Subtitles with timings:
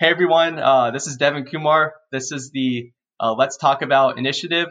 [0.00, 1.92] Hey everyone, uh, this is Devin Kumar.
[2.10, 2.90] This is the
[3.22, 4.68] uh, Let's Talk About initiative.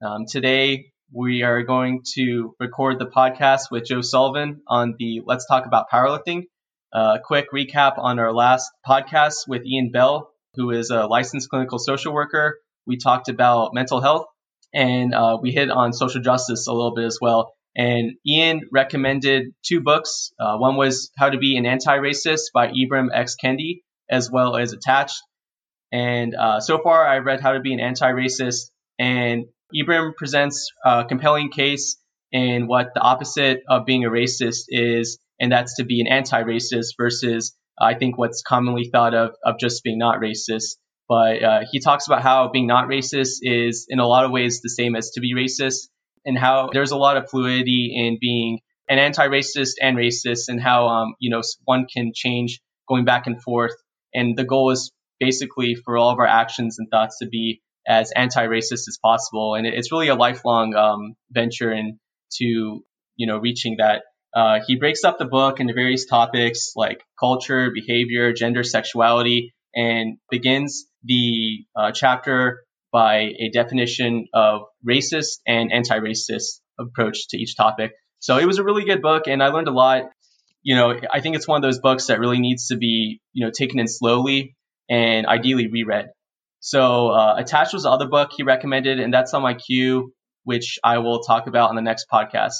[0.00, 5.46] Um, today we are going to record the podcast with Joe Sullivan on the Let's
[5.46, 6.44] Talk About Powerlifting.
[6.94, 11.50] A uh, quick recap on our last podcast with Ian Bell, who is a licensed
[11.50, 12.56] clinical social worker.
[12.86, 14.24] We talked about mental health
[14.72, 17.52] and uh, we hit on social justice a little bit as well.
[17.76, 20.32] And Ian recommended two books.
[20.40, 23.36] Uh, one was How to Be an Anti-Racist by Ibram X.
[23.36, 23.82] Kendi,
[24.12, 25.20] as well as Attached.
[25.90, 31.04] And uh, so far, I read How to Be an Anti-Racist, and Ibrahim presents a
[31.04, 31.96] compelling case
[32.30, 36.94] in what the opposite of being a racist is, and that's to be an anti-racist
[36.96, 40.76] versus I think what's commonly thought of of just being not racist.
[41.08, 44.60] But uh, he talks about how being not racist is in a lot of ways
[44.62, 45.88] the same as to be racist,
[46.24, 50.88] and how there's a lot of fluidity in being an anti-racist and racist, and how
[50.88, 53.72] um, you know one can change going back and forth.
[54.14, 54.90] And the goal is
[55.20, 59.54] basically for all of our actions and thoughts to be as anti-racist as possible.
[59.54, 62.84] And it's really a lifelong um, venture into
[63.16, 64.02] you know reaching that.
[64.34, 70.16] Uh, he breaks up the book into various topics like culture, behavior, gender, sexuality, and
[70.30, 77.92] begins the uh, chapter by a definition of racist and anti-racist approach to each topic.
[78.20, 80.04] So it was a really good book, and I learned a lot.
[80.62, 83.44] You know, I think it's one of those books that really needs to be you
[83.44, 84.56] know taken in slowly
[84.88, 86.06] and ideally reread.
[86.60, 90.12] So uh, attached was the other book he recommended, and that's on my queue,
[90.44, 92.54] which I will talk about on the next podcast.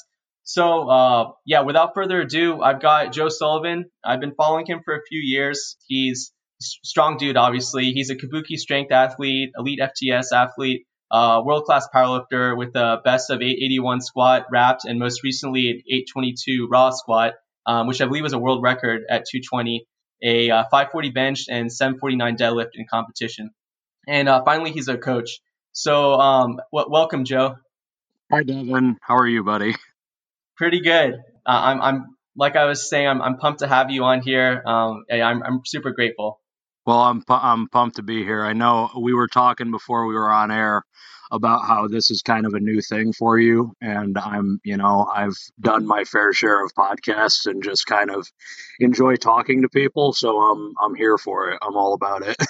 [0.44, 3.84] So uh, yeah, without further ado, I've got Joe Sullivan.
[4.04, 5.76] I've been following him for a few years.
[5.86, 7.92] He's a strong dude, obviously.
[7.92, 13.30] He's a Kabuki strength athlete, elite FTS athlete, uh, world class powerlifter with a best
[13.30, 17.34] of 881 squat wrapped, and most recently an 822 raw squat,
[17.66, 19.86] um, which I believe was a world record at 220,
[20.22, 23.50] a uh, 540 bench, and 749 deadlift in competition.
[24.06, 25.40] And uh, finally, he's a coach.
[25.72, 27.56] So, um, w- welcome, Joe.
[28.30, 28.98] Hi, Devin.
[29.00, 29.74] How are you, buddy?
[30.56, 31.14] Pretty good.
[31.14, 34.62] Uh, I'm, I'm, like I was saying, I'm, I'm pumped to have you on here.
[34.64, 36.40] Um, I'm, I'm super grateful.
[36.86, 38.44] Well, I'm, I'm pumped to be here.
[38.44, 40.82] I know we were talking before we were on air
[41.32, 45.08] about how this is kind of a new thing for you, and I'm, you know,
[45.12, 48.28] I've done my fair share of podcasts and just kind of
[48.78, 50.12] enjoy talking to people.
[50.12, 51.58] So I'm, I'm here for it.
[51.62, 52.36] I'm all about it.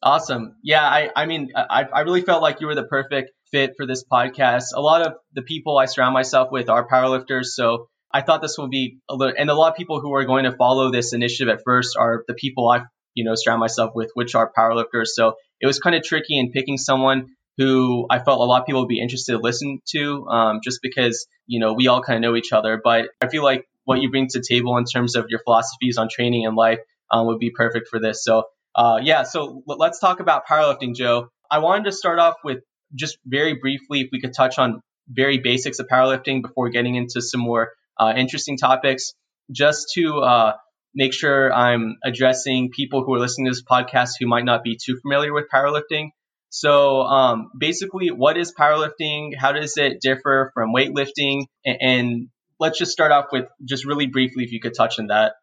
[0.00, 0.54] Awesome.
[0.62, 3.84] Yeah, I, I mean, I, I really felt like you were the perfect fit for
[3.84, 4.66] this podcast.
[4.74, 8.56] A lot of the people I surround myself with are powerlifters, so I thought this
[8.56, 11.12] will be a little, and a lot of people who are going to follow this
[11.12, 12.82] initiative at first are the people I,
[13.14, 15.08] you know, surround myself with, which are powerlifters.
[15.08, 17.26] So it was kind of tricky in picking someone
[17.58, 20.80] who I felt a lot of people would be interested to listen to, um, just
[20.80, 22.80] because you know we all kind of know each other.
[22.82, 25.98] But I feel like what you bring to the table in terms of your philosophies
[25.98, 26.78] on training and life
[27.10, 28.24] um, would be perfect for this.
[28.24, 31.28] So uh, yeah, so let's talk about powerlifting, Joe.
[31.50, 32.58] I wanted to start off with
[32.94, 37.20] just very briefly, if we could touch on very basics of powerlifting before getting into
[37.20, 39.14] some more uh, interesting topics,
[39.50, 40.52] just to uh,
[40.94, 44.76] make sure I'm addressing people who are listening to this podcast who might not be
[44.76, 46.10] too familiar with powerlifting.
[46.50, 49.36] So, um, basically, what is powerlifting?
[49.36, 51.44] How does it differ from weightlifting?
[51.64, 52.28] And, and
[52.58, 55.34] let's just start off with just really briefly, if you could touch on that.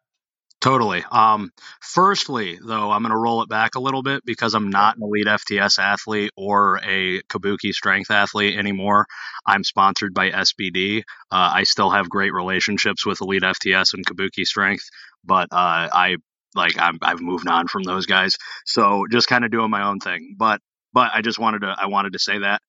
[0.60, 1.04] Totally.
[1.12, 4.96] Um, firstly, though, I'm going to roll it back a little bit because I'm not
[4.96, 9.06] an elite FTS athlete or a Kabuki strength athlete anymore.
[9.46, 11.00] I'm sponsored by SBD.
[11.30, 14.88] Uh, I still have great relationships with elite FTS and Kabuki strength,
[15.22, 16.16] but uh, I
[16.54, 18.36] like i have moved on from those guys.
[18.64, 20.36] So just kind of doing my own thing.
[20.38, 20.60] But
[20.96, 22.62] but I just wanted to I wanted to say that.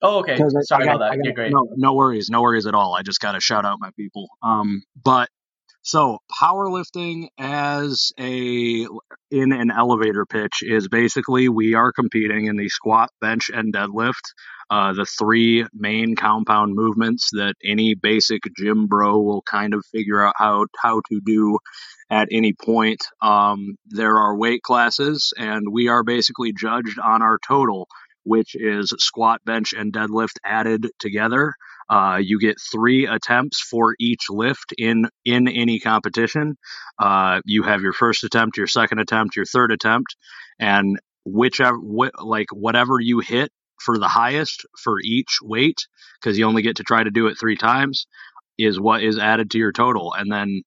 [0.00, 0.38] Oh, okay.
[0.38, 1.16] Sorry got, about that.
[1.18, 1.52] Got, yeah, great.
[1.52, 2.30] No, no worries.
[2.30, 2.94] No worries at all.
[2.94, 4.26] I just got to shout out my people.
[4.42, 5.28] Um, but
[5.82, 8.86] so powerlifting as a
[9.30, 14.32] in an elevator pitch is basically we are competing in the squat, bench, and deadlift.
[14.70, 20.24] Uh, the three main compound movements that any basic gym bro will kind of figure
[20.24, 21.58] out how how to do
[22.10, 23.04] at any point.
[23.22, 27.88] Um, there are weight classes, and we are basically judged on our total,
[28.24, 31.54] which is squat, bench, and deadlift added together.
[31.90, 36.56] Uh, you get three attempts for each lift in in any competition.
[36.98, 40.16] Uh, you have your first attempt, your second attempt, your third attempt,
[40.58, 43.50] and whichever wh- like whatever you hit
[43.84, 45.86] for the highest for each weight,
[46.20, 48.06] because you only get to try to do it three times,
[48.58, 50.14] is what is added to your total.
[50.14, 50.62] And then,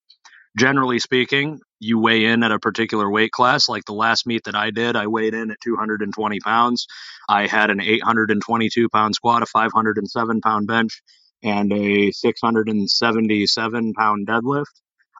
[0.57, 3.69] generally speaking, you weigh in at a particular weight class.
[3.69, 6.87] Like the last meet that I did, I weighed in at 220 pounds.
[7.29, 11.01] I had an 822 pound squat, a 507 pound bench,
[11.43, 14.65] and a 677 pound deadlift,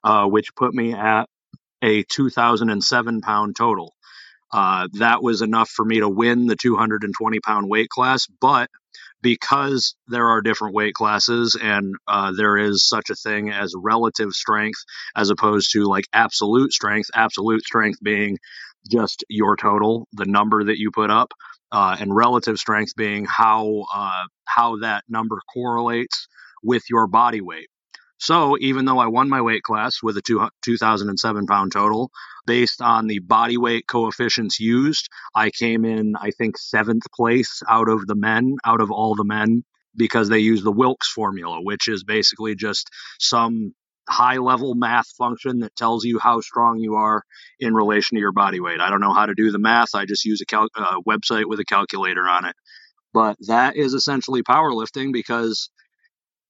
[0.04, 1.28] uh, which put me at
[1.82, 3.94] a 2007 pound total.
[4.52, 8.26] Uh, that was enough for me to win the 220 pound weight class.
[8.40, 8.70] But
[9.22, 14.32] because there are different weight classes and uh, there is such a thing as relative
[14.32, 14.80] strength
[15.16, 18.38] as opposed to like absolute strength, absolute strength being
[18.90, 21.34] just your total, the number that you put up,
[21.72, 26.28] uh, and relative strength being how uh, how that number correlates
[26.64, 27.68] with your body weight.
[28.20, 32.12] So even though I won my weight class with a two, 2007 pound total,
[32.46, 37.90] based on the body weight coefficients used, I came in, I think, seventh place out
[37.90, 39.64] of the men, out of all the men,
[39.96, 43.74] because they use the Wilks formula, which is basically just some
[44.10, 47.24] high level math function that tells you how strong you are
[47.60, 48.80] in relation to your body weight.
[48.80, 49.94] I don't know how to do the math.
[49.94, 52.56] I just use a cal- uh, website with a calculator on it.
[53.14, 55.70] But that is essentially powerlifting because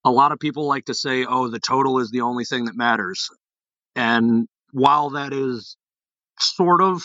[0.04, 2.76] a lot of people like to say, oh, the total is the only thing that
[2.76, 3.30] matters.
[3.96, 5.76] And while that is
[6.40, 7.04] sort of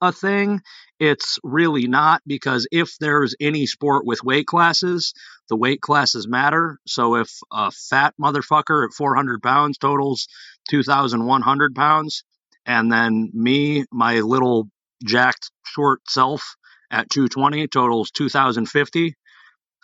[0.00, 0.60] a thing,
[0.98, 5.14] it's really not because if there's any sport with weight classes,
[5.48, 6.78] the weight classes matter.
[6.86, 10.26] So if a fat motherfucker at 400 pounds totals
[10.68, 12.24] 2,100 pounds,
[12.66, 14.68] and then me, my little
[15.04, 16.56] jacked short self
[16.90, 19.14] at 220 totals 2,050,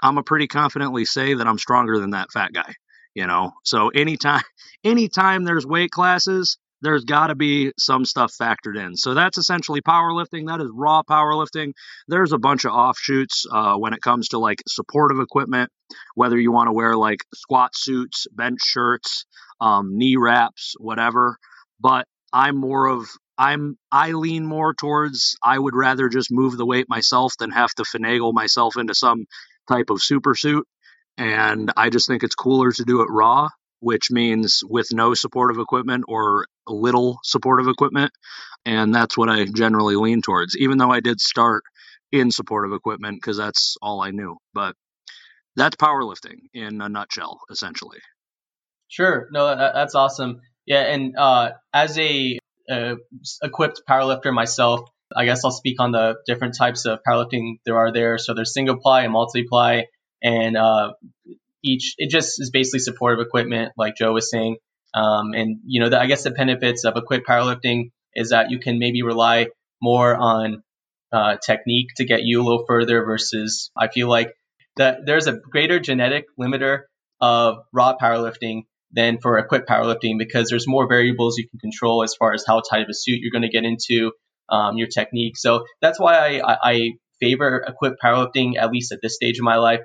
[0.03, 2.75] I'm a pretty confidently say that I'm stronger than that fat guy.
[3.15, 4.43] You know, so anytime
[4.85, 8.97] anytime there's weight classes, there's got to be some stuff factored in.
[8.97, 10.47] So that's essentially powerlifting.
[10.47, 11.73] That is raw powerlifting.
[12.07, 15.71] There's a bunch of offshoots uh, when it comes to like supportive equipment,
[16.15, 19.25] whether you want to wear like squat suits, bench shirts,
[19.61, 21.37] um, knee wraps, whatever.
[21.81, 26.67] But I'm more of I'm I lean more towards I would rather just move the
[26.67, 29.27] weight myself than have to finagle myself into some
[29.69, 30.67] type of super suit.
[31.17, 33.49] And I just think it's cooler to do it raw,
[33.81, 38.13] which means with no supportive equipment or little supportive equipment.
[38.65, 41.65] And that's what I generally lean towards, even though I did start
[42.13, 44.37] in supportive equipment because that's all I knew.
[44.55, 44.77] But
[45.57, 47.99] that's powerlifting in a nutshell, essentially.
[48.89, 49.29] Sure.
[49.33, 50.41] No, that, that's awesome.
[50.67, 50.83] Yeah.
[50.83, 52.39] And uh, as a
[52.71, 52.95] uh,
[53.43, 57.93] equipped powerlifter myself, I guess I'll speak on the different types of powerlifting there are
[57.93, 58.19] there.
[58.19, 59.87] So there's single ply and multi ply,
[60.23, 60.93] and uh,
[61.65, 64.57] each it just is basically supportive equipment, like Joe was saying.
[64.95, 68.59] Um, and you know, the, I guess the benefits of equipped powerlifting is that you
[68.59, 69.49] can maybe rely
[69.81, 70.63] more on
[71.13, 74.35] uh, technique to get you a little further versus I feel like
[74.77, 76.83] that there's a greater genetic limiter
[77.21, 78.63] of raw powerlifting
[78.93, 82.61] than for equipped powerlifting because there's more variables you can control as far as how
[82.61, 84.13] tight of a suit you're going to get into,
[84.49, 85.37] um, your technique.
[85.37, 86.91] So that's why I, I,
[87.21, 89.81] favor equipped powerlifting at least at this stage of my life.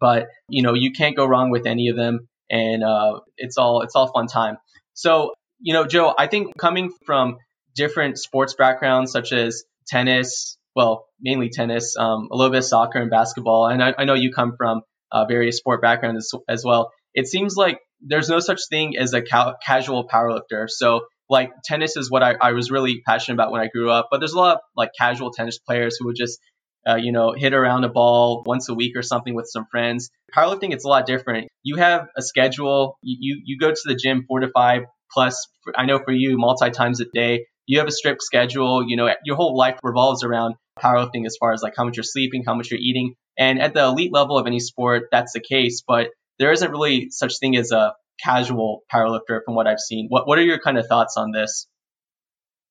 [0.00, 3.82] But you know, you can't go wrong with any of them, and uh, it's all
[3.82, 4.56] it's all fun time.
[4.94, 7.36] So you know, Joe, I think coming from
[7.74, 12.98] different sports backgrounds such as tennis, well, mainly tennis, um, a little bit of soccer
[12.98, 14.82] and basketball, and I, I know you come from
[15.12, 16.92] uh, various sport backgrounds as, as, well.
[17.14, 20.68] It seems like there's no such thing as a ca- casual powerlifter.
[20.68, 24.08] So like tennis is what I, I was really passionate about when I grew up.
[24.10, 26.38] But there's a lot of like casual tennis players who would just,
[26.86, 30.10] uh, you know, hit around a ball once a week or something with some friends.
[30.34, 31.48] Powerlifting, it's a lot different.
[31.62, 32.98] You have a schedule.
[33.02, 34.82] You, you, go to the gym four to five
[35.12, 35.46] plus.
[35.76, 37.46] I know for you, multi times a day.
[37.66, 38.84] You have a strict schedule.
[38.86, 42.04] You know, your whole life revolves around powerlifting as far as like how much you're
[42.04, 43.14] sleeping, how much you're eating.
[43.38, 45.82] And at the elite level of any sport, that's the case.
[45.86, 50.06] But there isn't really such thing as a casual powerlifter from what I've seen.
[50.08, 51.66] What what are your kind of thoughts on this?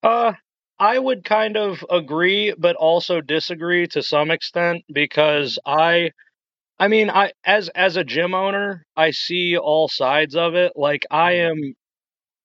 [0.02, 0.34] Uh
[0.80, 6.12] I would kind of agree but also disagree to some extent because I
[6.80, 10.74] I mean I as as a gym owner, I see all sides of it.
[10.76, 11.76] Like I am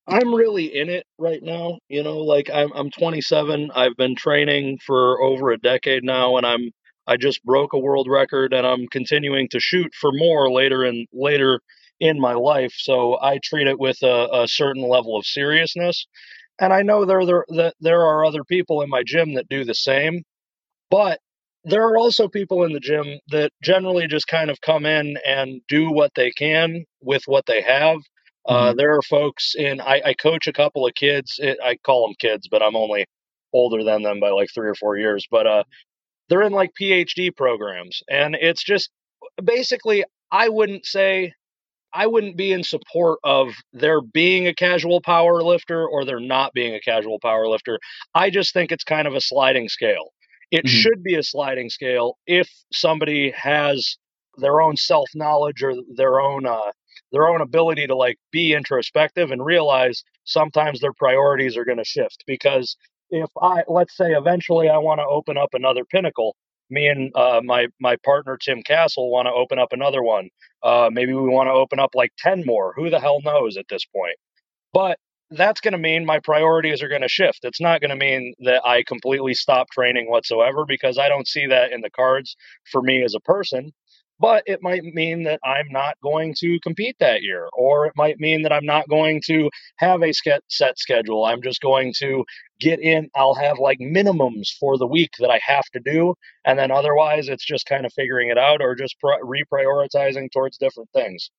[0.07, 3.71] I'm really in it right now, you know, like I'm I'm 27.
[3.75, 6.71] I've been training for over a decade now and I'm
[7.07, 11.07] I just broke a world record and I'm continuing to shoot for more later and
[11.13, 11.61] later
[12.01, 12.73] in my life.
[12.77, 16.07] So I treat it with a, a certain level of seriousness.
[16.61, 19.65] And I know there, there that there are other people in my gym that do
[19.65, 20.23] the same,
[20.91, 21.21] but
[21.65, 25.61] there are also people in the gym that generally just kind of come in and
[25.69, 27.99] do what they can with what they have.
[28.47, 28.69] Uh, mm-hmm.
[28.69, 31.35] Uh, there are folks in, I, I, coach a couple of kids.
[31.39, 33.05] It, I call them kids, but I'm only
[33.53, 35.27] older than them by like three or four years.
[35.31, 35.65] But uh,
[36.29, 38.01] they're in like PhD programs.
[38.09, 38.91] And it's just
[39.43, 41.35] basically, I wouldn't say
[41.95, 46.53] I wouldn't be in support of there being a casual power lifter or there not
[46.53, 47.79] being a casual power lifter.
[48.15, 50.13] I just think it's kind of a sliding scale.
[50.51, 50.77] It mm-hmm.
[50.77, 53.97] should be a sliding scale if somebody has
[54.37, 56.73] their own self knowledge or their own uh,
[57.13, 61.85] their own ability to like be introspective and realize sometimes their priorities are going to
[61.85, 62.77] shift because
[63.11, 66.37] if I let's say eventually I want to open up another pinnacle,
[66.71, 70.29] me and uh, my my partner Tim Castle want to open up another one.
[70.63, 72.73] Uh, maybe we want to open up like ten more.
[72.77, 74.17] Who the hell knows at this point?
[74.73, 74.99] But
[75.31, 77.41] that's going to mean my priorities are going to shift.
[77.43, 81.47] It's not going to mean that I completely stop training whatsoever because I don't see
[81.47, 82.37] that in the cards
[82.71, 83.73] for me as a person
[84.21, 88.19] but it might mean that I'm not going to compete that year, or it might
[88.19, 90.13] mean that I'm not going to have a
[90.49, 91.25] set schedule.
[91.25, 92.25] I'm just going to
[92.61, 96.59] get in, I'll have like minimums for the week that I have to do, and
[96.59, 101.31] then otherwise it's just kind of figuring it out or just reprioritizing towards different things.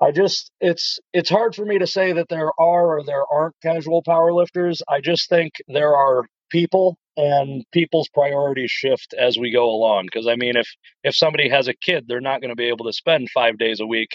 [0.00, 3.54] I just it's it's hard for me to say that there are or there aren't
[3.62, 4.80] casual powerlifters.
[4.88, 10.26] I just think there are people and people's priorities shift as we go along because
[10.26, 10.68] i mean if
[11.04, 13.80] if somebody has a kid they're not going to be able to spend five days
[13.80, 14.10] a week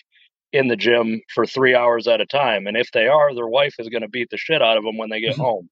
[0.51, 3.75] in the gym for three hours at a time and if they are their wife
[3.79, 5.69] is going to beat the shit out of them when they get home.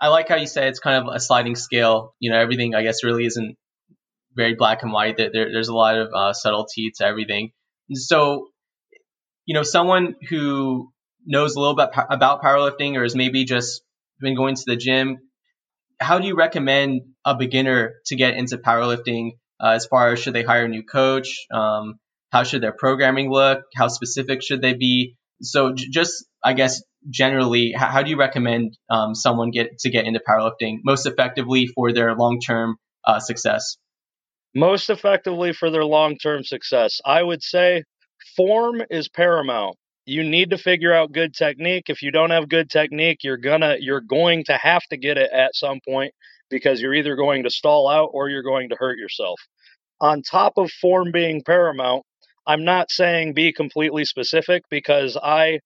[0.00, 2.82] I like how you say it's kind of a sliding scale you know everything i
[2.82, 3.56] guess really isn't
[4.34, 7.52] very black and white there, there's a lot of uh, subtlety to everything.
[7.92, 8.48] So
[9.44, 10.92] you know someone who
[11.26, 13.82] knows a little bit about powerlifting or is maybe just
[14.20, 15.18] been going to the gym
[16.02, 19.32] how do you recommend a beginner to get into powerlifting
[19.62, 21.46] uh, as far as should they hire a new coach?
[21.52, 21.94] Um,
[22.30, 23.62] how should their programming look?
[23.76, 25.16] How specific should they be?
[25.42, 29.90] So j- just, I guess, generally, how, how do you recommend um, someone get to
[29.90, 33.76] get into powerlifting most effectively for their long-term uh, success?
[34.54, 37.84] Most effectively for their long-term success, I would say
[38.36, 41.84] form is paramount you need to figure out good technique.
[41.88, 45.30] If you don't have good technique, you're gonna you're going to have to get it
[45.32, 46.12] at some point
[46.50, 49.40] because you're either going to stall out or you're going to hurt yourself.
[50.00, 52.04] On top of form being paramount,
[52.46, 55.60] I'm not saying be completely specific because I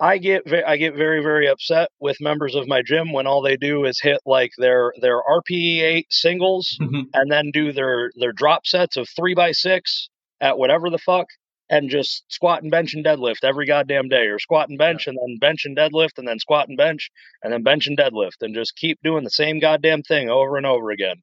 [0.00, 3.56] I get I get very very upset with members of my gym when all they
[3.56, 7.02] do is hit like their their RPE eight singles mm-hmm.
[7.12, 10.08] and then do their their drop sets of three by six
[10.40, 11.26] at whatever the fuck
[11.74, 15.10] and just squat and bench and deadlift every goddamn day, or squat and bench yeah.
[15.10, 17.10] and then bench and deadlift and then squat and bench
[17.42, 20.66] and then bench and deadlift, and just keep doing the same goddamn thing over and
[20.66, 21.16] over again.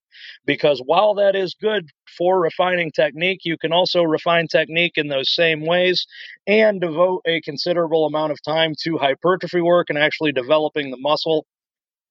[0.45, 1.85] Because while that is good
[2.17, 6.05] for refining technique, you can also refine technique in those same ways
[6.45, 11.45] and devote a considerable amount of time to hypertrophy work and actually developing the muscle.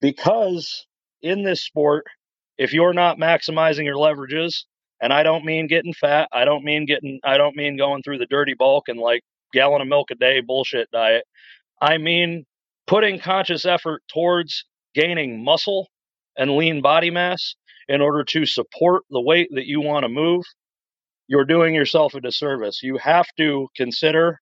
[0.01, 0.87] Because
[1.21, 2.07] in this sport,
[2.57, 4.65] if you're not maximizing your leverages,
[5.01, 6.29] and I don't mean getting fat.
[6.33, 9.81] I don't mean getting, I don't mean going through the dirty bulk and like gallon
[9.83, 11.25] of milk a day bullshit diet.
[11.81, 12.45] I mean
[12.87, 14.65] putting conscious effort towards
[14.95, 15.89] gaining muscle
[16.37, 17.55] and lean body mass
[17.89, 20.45] in order to support the weight that you want to move.
[21.29, 22.83] You're doing yourself a disservice.
[22.83, 24.41] You have to consider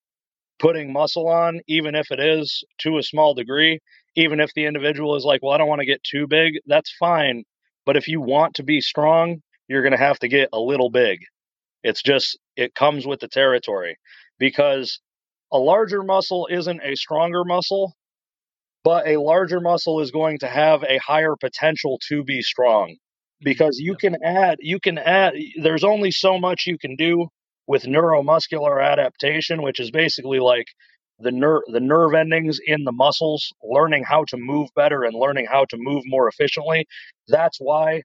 [0.59, 3.81] putting muscle on, even if it is to a small degree,
[4.17, 6.93] even if the individual is like, well, I don't want to get too big, that's
[6.99, 7.45] fine.
[7.87, 10.91] But if you want to be strong, you're going to have to get a little
[10.91, 11.21] big.
[11.83, 13.97] It's just, it comes with the territory.
[14.39, 15.01] Because
[15.53, 17.95] a larger muscle isn't a stronger muscle,
[18.85, 22.91] but a larger muscle is going to have a higher potential to be strong.
[22.91, 23.45] Mm-hmm.
[23.45, 27.29] Because you can add, you can add, there's only so much you can do
[27.67, 30.67] with neuromuscular adaptation, which is basically like
[31.21, 35.47] the nerve the nerve endings in the muscles learning how to move better and learning
[35.51, 36.87] how to move more efficiently.
[37.27, 38.03] That's why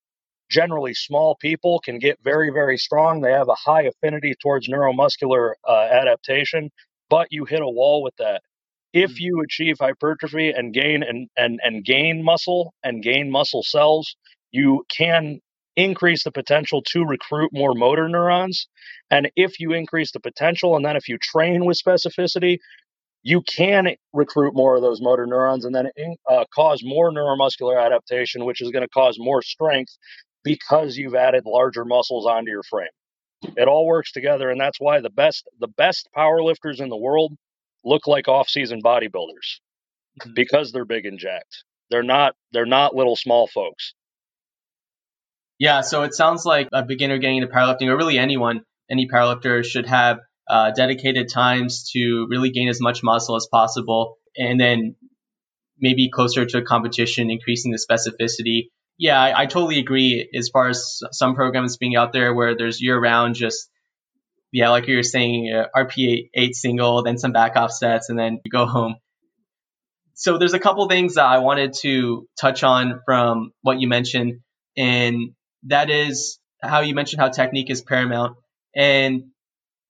[0.53, 3.21] generally small people can get very, very strong.
[3.21, 6.69] They have a high affinity towards neuromuscular uh, adaptation,
[7.09, 8.41] but you hit a wall with that.
[8.93, 9.19] If mm.
[9.21, 14.15] you achieve hypertrophy and gain and, and, and gain muscle and gain muscle cells,
[14.51, 15.39] you can
[15.75, 18.67] increase the potential to recruit more motor neurons.
[19.09, 22.57] And if you increase the potential, and then if you train with specificity,
[23.23, 25.89] you can recruit more of those motor neurons and then
[26.29, 29.97] uh, cause more neuromuscular adaptation, which is going to cause more strength,
[30.43, 32.87] because you've added larger muscles onto your frame.
[33.57, 36.97] It all works together, and that's why the best the best power lifters in the
[36.97, 37.33] world
[37.83, 39.59] look like off-season bodybuilders
[40.21, 40.31] mm-hmm.
[40.35, 41.63] because they're big and jacked.
[41.89, 43.93] They're not they're not little small folks.
[45.59, 49.63] Yeah, so it sounds like a beginner getting into powerlifting, or really anyone, any powerlifter
[49.63, 50.19] should have
[50.49, 54.95] uh, dedicated times to really gain as much muscle as possible, and then
[55.79, 60.29] maybe closer to a competition, increasing the specificity yeah, I, I, totally agree.
[60.37, 63.69] As far as some programs being out there where there's year round, just
[64.51, 68.19] yeah, like you were saying, uh, RPE eight single, then some back off sets, and
[68.19, 68.95] then you go home.
[70.13, 74.41] So there's a couple things that I wanted to touch on from what you mentioned,
[74.77, 75.31] and
[75.63, 78.37] that is how you mentioned how technique is paramount.
[78.75, 79.31] And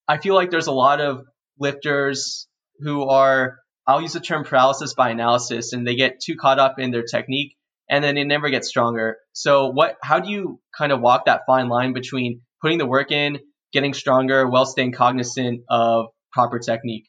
[0.08, 1.26] I feel like there's a lot of
[1.60, 2.48] lifters
[2.80, 6.80] who are, I'll use the term paralysis by analysis, and they get too caught up
[6.80, 7.58] in their technique
[7.94, 9.18] and then it never gets stronger.
[9.34, 13.12] So what how do you kind of walk that fine line between putting the work
[13.12, 13.38] in,
[13.72, 17.08] getting stronger while staying cognizant of proper technique?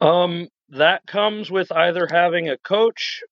[0.00, 3.22] Um that comes with either having a coach,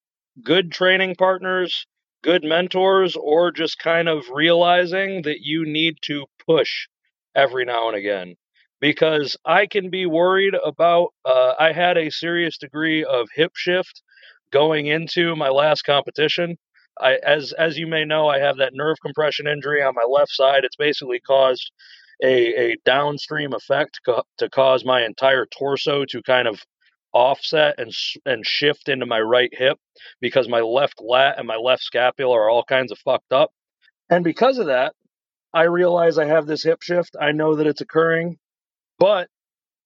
[0.40, 1.84] good training partners,
[2.22, 6.86] good mentors, or just kind of realizing that you need to push
[7.34, 8.36] every now and again.
[8.80, 14.02] Because I can be worried about, uh, I had a serious degree of hip shift
[14.54, 16.56] going into my last competition.
[16.98, 20.30] I, as as you may know, I have that nerve compression injury on my left
[20.30, 20.64] side.
[20.64, 21.72] It's basically caused
[22.22, 26.60] a, a downstream effect co- to cause my entire torso to kind of
[27.12, 27.92] offset and
[28.24, 29.78] and shift into my right hip
[30.20, 33.50] because my left lat and my left scapula are all kinds of fucked up.
[34.08, 34.94] And because of that,
[35.52, 37.16] I realize I have this hip shift.
[37.20, 38.38] I know that it's occurring,
[39.00, 39.28] but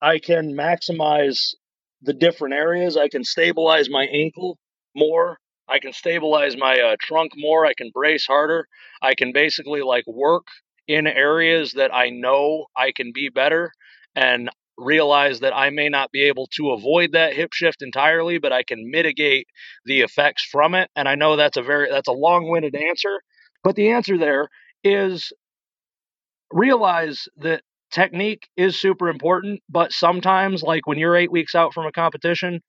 [0.03, 1.55] I can maximize
[2.03, 2.97] the different areas.
[2.97, 4.59] I can stabilize my ankle
[4.95, 5.39] more.
[5.69, 7.67] I can stabilize my uh, trunk more.
[7.67, 8.67] I can brace harder.
[9.03, 10.47] I can basically like work
[10.87, 13.73] in areas that I know I can be better.
[14.17, 18.53] And realize that I may not be able to avoid that hip shift entirely, but
[18.53, 19.47] I can mitigate
[19.85, 20.89] the effects from it.
[20.97, 23.21] And I know that's a very that's a long-winded answer,
[23.65, 24.49] but the answer there
[24.85, 25.33] is
[26.53, 31.87] realize that technique is super important, but sometimes like when you're 8 weeks out from
[31.87, 32.61] a competition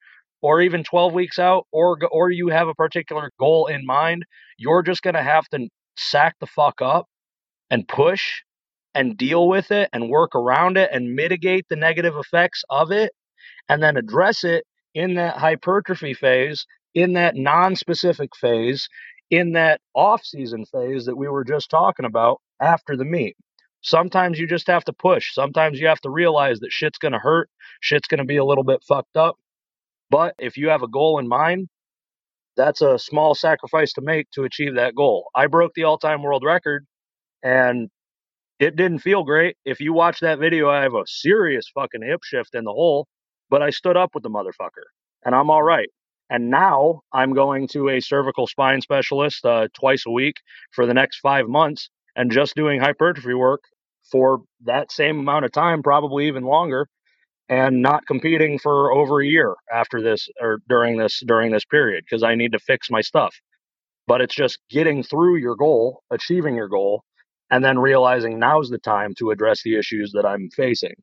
[0.42, 4.24] or even 12 weeks out or or you have a particular goal in mind,
[4.58, 7.06] you're just going to have to sack the fuck up
[7.70, 8.42] and push
[8.94, 13.12] and deal with it and work around it and mitigate the negative effects of it
[13.68, 18.88] and then address it in that hypertrophy phase, in that non-specific phase,
[19.30, 23.36] in that off-season phase that we were just talking about after the meet.
[23.82, 25.34] Sometimes you just have to push.
[25.34, 27.48] Sometimes you have to realize that shit's going to hurt,
[27.80, 29.36] shit's going to be a little bit fucked up.
[30.10, 31.68] But if you have a goal in mind,
[32.56, 35.30] that's a small sacrifice to make to achieve that goal.
[35.34, 36.84] I broke the all-time world record
[37.42, 37.88] and
[38.58, 39.56] it didn't feel great.
[39.64, 43.06] If you watch that video, I have a serious fucking hip shift in the hole,
[43.48, 44.88] but I stood up with the motherfucker
[45.24, 45.88] and I'm all right.
[46.28, 50.36] And now I'm going to a cervical spine specialist uh, twice a week
[50.72, 53.62] for the next five months and just doing hypertrophy work
[54.10, 56.88] for that same amount of time, probably even longer,
[57.48, 62.04] and not competing for over a year after this or during this during this period
[62.08, 63.34] because I need to fix my stuff.
[64.06, 67.02] But it's just getting through your goal, achieving your goal,
[67.50, 70.94] and then realizing now's the time to address the issues that I'm facing.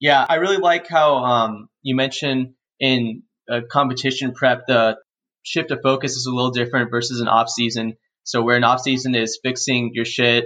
[0.00, 4.96] Yeah, I really like how um, you mentioned in a competition prep the
[5.42, 7.94] shift of focus is a little different versus an off season.
[8.24, 10.44] So where an off season is fixing your shit,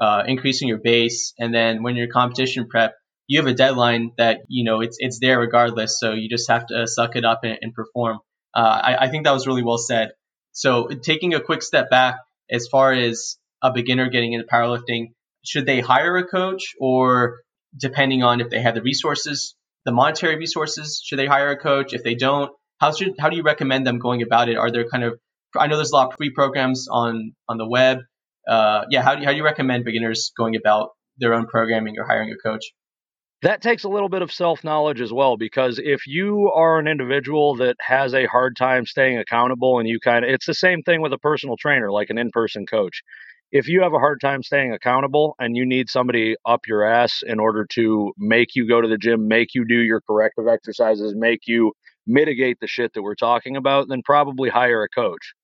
[0.00, 2.94] uh, increasing your base, and then when you're competition prep,
[3.26, 5.98] you have a deadline that you know it's it's there regardless.
[5.98, 8.18] So you just have to suck it up and, and perform.
[8.54, 10.10] Uh, I, I think that was really well said.
[10.52, 12.16] So taking a quick step back
[12.50, 15.12] as far as a beginner getting into powerlifting,
[15.44, 17.40] should they hire a coach or
[17.76, 19.54] depending on if they have the resources,
[19.84, 21.92] the monetary resources, should they hire a coach?
[21.92, 22.50] If they don't,
[22.80, 24.56] how should how do you recommend them going about it?
[24.56, 25.18] Are there kind of
[25.56, 27.98] I know there's a lot of free programs on on the web.
[28.48, 31.98] Uh, yeah, how do you, how do you recommend beginners going about their own programming
[31.98, 32.64] or hiring a coach?
[33.42, 36.88] that takes a little bit of self knowledge as well because if you are an
[36.88, 40.82] individual that has a hard time staying accountable and you kind of it's the same
[40.82, 43.00] thing with a personal trainer like an in-person coach
[43.50, 47.22] if you have a hard time staying accountable and you need somebody up your ass
[47.26, 51.14] in order to make you go to the gym, make you do your corrective exercises,
[51.16, 51.72] make you
[52.06, 55.34] mitigate the shit that we're talking about, then probably hire a coach.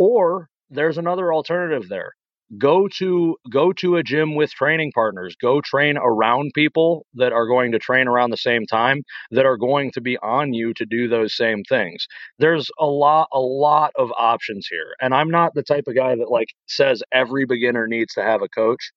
[0.00, 2.14] Or there's another alternative there.
[2.58, 5.36] Go to go to a gym with training partners.
[5.40, 9.58] Go train around people that are going to train around the same time that are
[9.58, 12.06] going to be on you to do those same things.
[12.40, 16.16] There's a lot a lot of options here and i'm not the type of guy
[16.16, 18.92] that like says every beginner needs to have a coach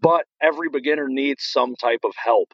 [0.00, 2.52] but every beginner needs some type of help.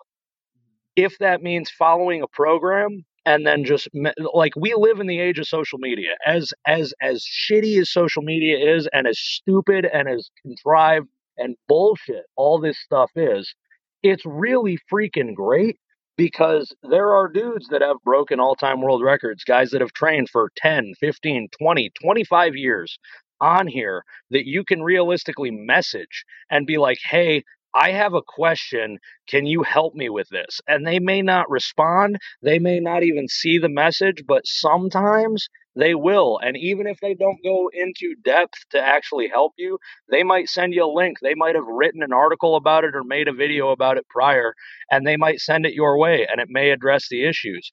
[0.96, 3.88] If that means following a program and then just
[4.34, 6.10] like we live in the age of social media.
[6.26, 11.56] As as as shitty as social media is and as stupid and as contrived and
[11.68, 13.54] bullshit all this stuff is
[14.02, 15.78] it's really freaking great
[16.16, 20.50] because there are dudes that have broken all-time world records guys that have trained for
[20.56, 22.98] 10 15 20 25 years
[23.40, 27.42] on here that you can realistically message and be like hey
[27.74, 28.98] I have a question.
[29.28, 30.60] Can you help me with this?
[30.68, 32.18] And they may not respond.
[32.42, 36.38] They may not even see the message, but sometimes they will.
[36.42, 40.72] And even if they don't go into depth to actually help you, they might send
[40.72, 41.18] you a link.
[41.20, 44.54] They might have written an article about it or made a video about it prior,
[44.90, 47.70] and they might send it your way and it may address the issues.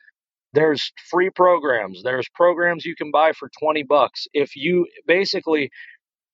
[0.54, 5.70] there's free programs there's programs you can buy for 20 bucks if you basically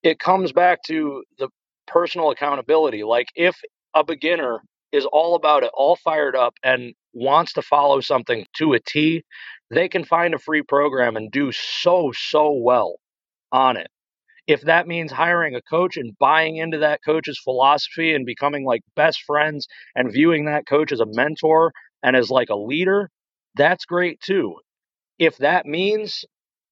[0.03, 1.49] it comes back to the
[1.88, 3.56] personal accountability like if
[3.95, 4.60] a beginner
[4.91, 9.23] is all about it all fired up and wants to follow something to a T
[9.71, 12.95] they can find a free program and do so so well
[13.52, 13.88] on it
[14.47, 18.82] if that means hiring a coach and buying into that coach's philosophy and becoming like
[18.95, 21.71] best friends and viewing that coach as a mentor
[22.04, 23.10] and as like a leader
[23.58, 24.56] that's great too.
[25.19, 26.23] If that means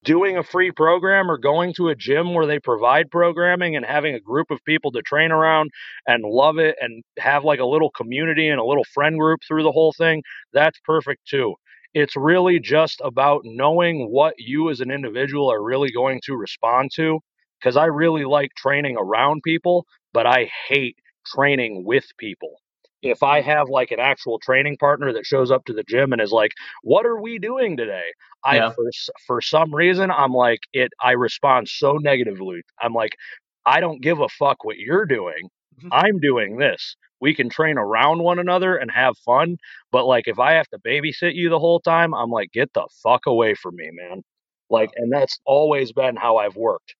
[0.06, 4.14] doing a free program or going to a gym where they provide programming and having
[4.14, 5.70] a group of people to train around
[6.06, 9.64] and love it and have like a little community and a little friend group through
[9.64, 11.54] the whole thing, that's perfect too.
[11.92, 16.90] It's really just about knowing what you as an individual are really going to respond
[16.96, 17.18] to.
[17.60, 22.58] Because I really like training around people, but I hate training with people
[23.02, 26.20] if I have like an actual training partner that shows up to the gym and
[26.20, 28.12] is like, "What are we doing today?"
[28.44, 28.70] I yeah.
[28.70, 28.84] for
[29.26, 30.92] for some reason I'm like it.
[31.02, 32.62] I respond so negatively.
[32.80, 33.16] I'm like,
[33.64, 35.50] I don't give a fuck what you're doing.
[35.78, 35.88] Mm-hmm.
[35.92, 36.96] I'm doing this.
[37.20, 39.56] We can train around one another and have fun,
[39.90, 42.86] but like if I have to babysit you the whole time, I'm like, get the
[43.02, 44.22] fuck away from me, man.
[44.68, 46.94] Like, and that's always been how I've worked.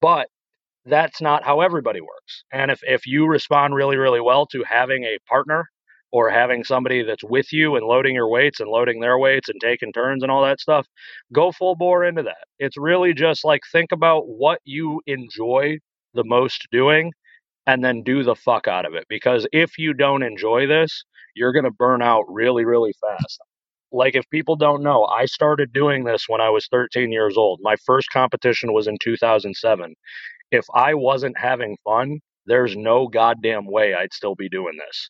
[0.00, 0.28] But
[0.86, 2.44] that's not how everybody works.
[2.52, 5.66] And if, if you respond really, really well to having a partner
[6.10, 9.60] or having somebody that's with you and loading your weights and loading their weights and
[9.60, 10.86] taking turns and all that stuff,
[11.32, 12.44] go full bore into that.
[12.58, 15.78] It's really just like think about what you enjoy
[16.14, 17.12] the most doing
[17.66, 19.04] and then do the fuck out of it.
[19.08, 23.40] Because if you don't enjoy this, you're going to burn out really, really fast.
[23.94, 27.60] Like, if people don't know, I started doing this when I was 13 years old.
[27.62, 29.94] My first competition was in 2007
[30.52, 35.08] if I wasn't having fun, there's no goddamn way I'd still be doing this.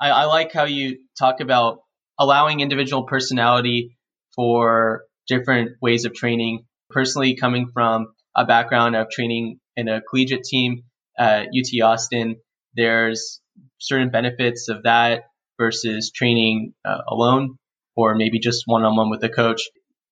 [0.00, 1.78] I, I like how you talk about
[2.18, 3.96] allowing individual personality
[4.34, 6.64] for different ways of training.
[6.90, 10.82] Personally, coming from a background of training in a collegiate team
[11.18, 12.36] at UT Austin,
[12.74, 13.40] there's
[13.78, 15.22] certain benefits of that
[15.58, 17.56] versus training uh, alone
[17.96, 19.62] or maybe just one on one with a coach.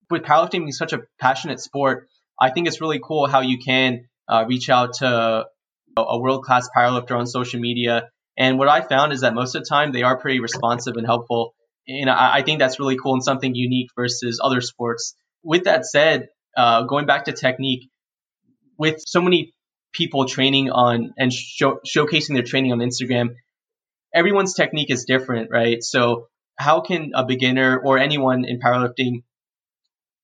[0.09, 2.07] With powerlifting being such a passionate sport,
[2.39, 5.45] I think it's really cool how you can uh, reach out to
[5.97, 8.09] a world class powerlifter on social media.
[8.37, 11.05] And what I found is that most of the time they are pretty responsive and
[11.05, 11.55] helpful.
[11.87, 15.15] And I, I think that's really cool and something unique versus other sports.
[15.43, 17.89] With that said, uh, going back to technique,
[18.77, 19.53] with so many
[19.93, 23.35] people training on and show, showcasing their training on Instagram,
[24.13, 25.81] everyone's technique is different, right?
[25.81, 29.23] So how can a beginner or anyone in powerlifting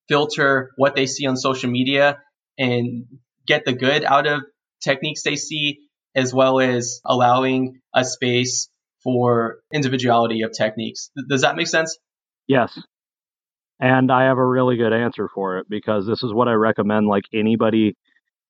[0.07, 2.17] filter what they see on social media
[2.57, 3.05] and
[3.47, 4.41] get the good out of
[4.83, 5.79] techniques they see,
[6.15, 8.69] as well as allowing a space
[9.03, 11.11] for individuality of techniques.
[11.29, 11.97] Does that make sense?
[12.47, 12.77] Yes.
[13.79, 17.07] And I have a really good answer for it because this is what I recommend.
[17.07, 17.95] Like anybody,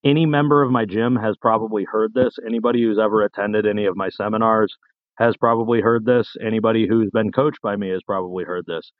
[0.03, 2.35] any member of my gym has probably heard this.
[2.45, 4.75] Anybody who's ever attended any of my seminars
[5.17, 6.35] has probably heard this.
[6.45, 8.91] Anybody who's been coached by me has probably heard this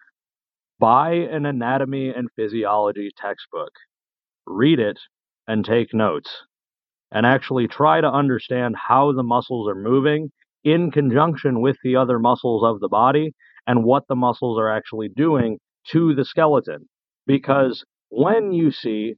[0.82, 3.72] buy an anatomy and physiology textbook,
[4.48, 5.00] read it,
[5.48, 6.30] and take notes,
[7.12, 10.32] and actually try to understand how the muscles are moving
[10.64, 13.32] in conjunction with the other muscles of the body
[13.68, 15.60] and what the muscles are actually doing
[15.92, 16.90] to the skeleton.
[17.28, 19.16] Because when you see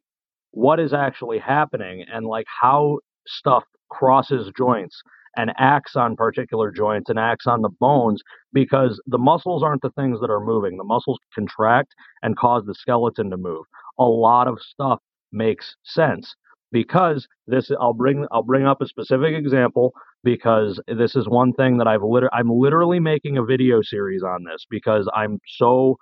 [0.52, 5.02] what is actually happening and like how stuff crosses joints
[5.38, 8.22] and acts on particular joints and acts on the bones
[8.54, 10.78] because the muscles aren't the things that are moving.
[10.78, 13.66] The muscles contract and cause the skeleton to move.
[14.00, 15.00] A lot of stuff
[15.32, 16.36] makes sense
[16.72, 19.94] because this I'll bring I'll bring up a specific example
[20.24, 24.44] because this is one thing that I've liter- I'm literally making a video series on
[24.44, 25.98] this because I'm so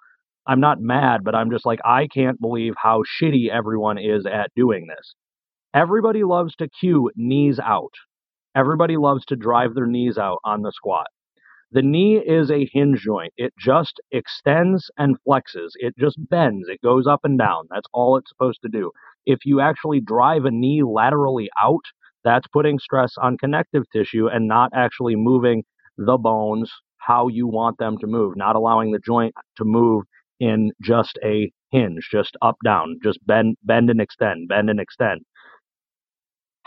[0.48, 4.52] I'm not mad but I'm just like I can't believe how shitty everyone is at
[4.56, 5.16] doing this.
[5.74, 7.94] Everybody loves to cue knees out.
[8.56, 11.08] Everybody loves to drive their knees out on the squat.
[11.72, 13.34] The knee is a hinge joint.
[13.38, 15.72] It just extends and flexes.
[15.76, 16.68] It just bends.
[16.68, 17.68] It goes up and down.
[17.70, 18.92] That's all it's supposed to do.
[19.26, 21.84] If you actually drive a knee laterally out,
[22.24, 25.64] that's putting stress on connective tissue and not actually moving
[25.98, 30.04] the bones how you want them to move, not allowing the joint to move
[30.40, 35.22] in just a hinge, just up down, just bend bend and extend, bend and extend.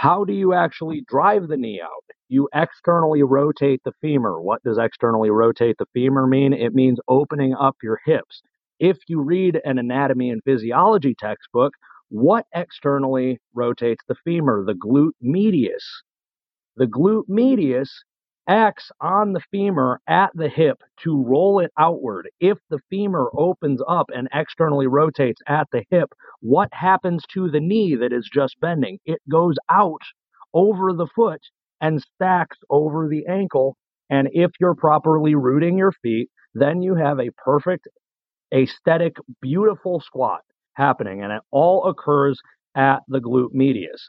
[0.05, 2.05] How do you actually drive the knee out?
[2.29, 4.39] You externally rotate the femur.
[4.39, 6.53] What does externally rotate the femur mean?
[6.53, 8.43] It means opening up your hips.
[8.79, 11.73] If you read an anatomy and physiology textbook,
[12.11, 14.63] what externally rotates the femur?
[14.67, 16.03] The glute medius.
[16.77, 18.05] The glute medius
[18.49, 22.29] acts on the femur at the hip to roll it outward.
[22.41, 27.61] If the femur opens up and externally rotates at the hip, what happens to the
[27.61, 28.99] knee that is just bending?
[29.05, 30.03] It goes out
[30.53, 31.41] over the foot
[31.81, 33.77] and stacks over the ankle.
[34.11, 37.89] And if you're properly rooting your feet, then you have a perfect,
[38.55, 40.43] aesthetic, beautiful squat
[40.75, 41.23] happening.
[41.23, 42.39] And it all occurs
[42.75, 44.09] at the glute medius.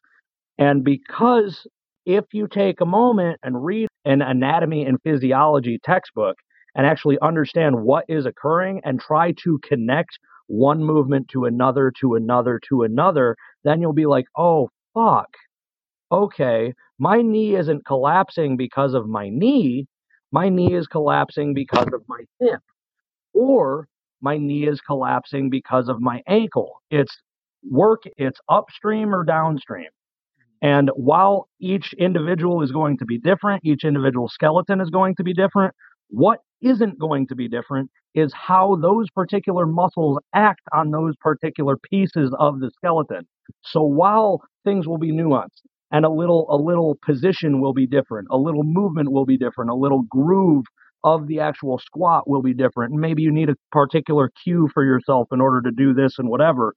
[0.57, 1.67] And because
[2.05, 6.35] if you take a moment and read an anatomy and physiology textbook
[6.75, 12.15] and actually understand what is occurring and try to connect one movement to another, to
[12.15, 15.29] another, to another, then you'll be like, oh, fuck.
[16.11, 19.87] Okay, my knee isn't collapsing because of my knee.
[20.31, 22.61] My knee is collapsing because of my hip.
[23.33, 23.87] Or
[24.21, 26.81] my knee is collapsing because of my ankle.
[26.91, 27.17] It's
[27.69, 29.89] work, it's upstream or downstream.
[30.61, 35.23] And while each individual is going to be different, each individual skeleton is going to
[35.23, 35.73] be different,
[36.09, 41.75] what isn't going to be different is how those particular muscles act on those particular
[41.77, 43.27] pieces of the skeleton.
[43.63, 48.27] So while things will be nuanced and a little a little position will be different,
[48.31, 50.63] a little movement will be different, a little groove
[51.03, 52.93] of the actual squat will be different.
[52.93, 56.29] And maybe you need a particular cue for yourself in order to do this and
[56.29, 56.73] whatever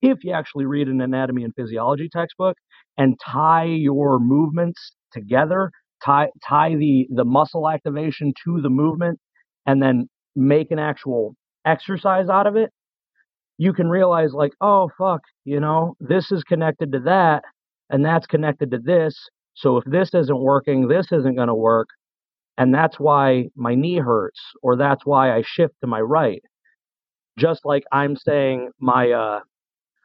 [0.00, 2.56] if you actually read an anatomy and physiology textbook
[2.98, 5.70] and tie your movements together,
[6.04, 9.18] tie tie the the muscle activation to the movement,
[9.66, 11.34] and then make an actual
[11.64, 12.70] exercise out of it,
[13.58, 17.44] you can realize like, oh fuck, you know, this is connected to that,
[17.90, 19.16] and that's connected to this.
[19.54, 21.88] So if this isn't working, this isn't going to work,
[22.56, 26.42] and that's why my knee hurts, or that's why I shift to my right.
[27.38, 29.40] Just like I'm saying my uh,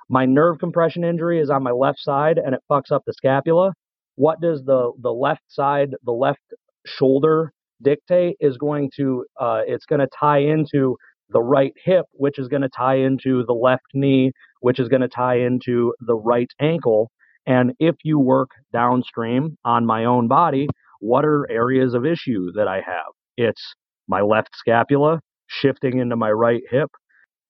[0.09, 3.73] my nerve compression injury is on my left side and it fucks up the scapula.
[4.15, 6.41] What does the the left side, the left
[6.85, 10.97] shoulder dictate is going to uh, it's going to tie into
[11.29, 15.01] the right hip, which is going to tie into the left knee, which is going
[15.01, 17.09] to tie into the right ankle.
[17.45, 20.67] And if you work downstream on my own body,
[20.99, 23.11] what are areas of issue that I have?
[23.35, 23.61] It's
[24.07, 26.89] my left scapula shifting into my right hip,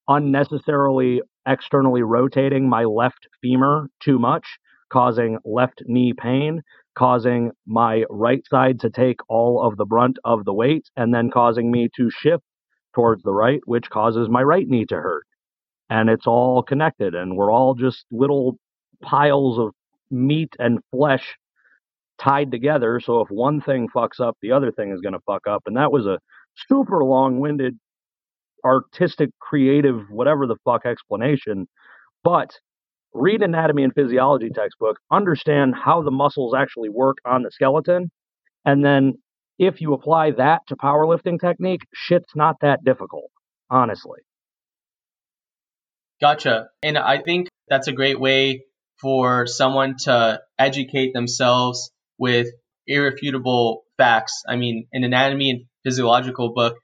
[0.07, 4.45] unnecessarily externally rotating my left femur too much,
[4.91, 6.61] causing left knee pain,
[6.95, 11.31] causing my right side to take all of the brunt of the weight, and then
[11.31, 12.43] causing me to shift
[12.93, 15.25] towards the right, which causes my right knee to hurt.
[15.89, 18.57] And it's all connected, and we're all just little
[19.01, 19.71] piles of
[20.09, 21.35] meat and flesh
[22.19, 22.99] tied together.
[23.03, 25.63] So if one thing fucks up, the other thing is going to fuck up.
[25.65, 26.19] And that was a
[26.69, 27.77] super long winded
[28.65, 31.67] artistic, creative, whatever the fuck explanation.
[32.23, 32.51] But
[33.13, 38.09] read anatomy and physiology textbook, understand how the muscles actually work on the skeleton,
[38.65, 39.13] and then
[39.59, 43.29] if you apply that to powerlifting technique, shit's not that difficult,
[43.69, 44.19] honestly.
[46.19, 46.69] Gotcha.
[46.81, 48.63] And I think that's a great way
[48.99, 52.47] for someone to educate themselves with
[52.87, 54.43] irrefutable facts.
[54.47, 56.77] I mean, an anatomy and physiological book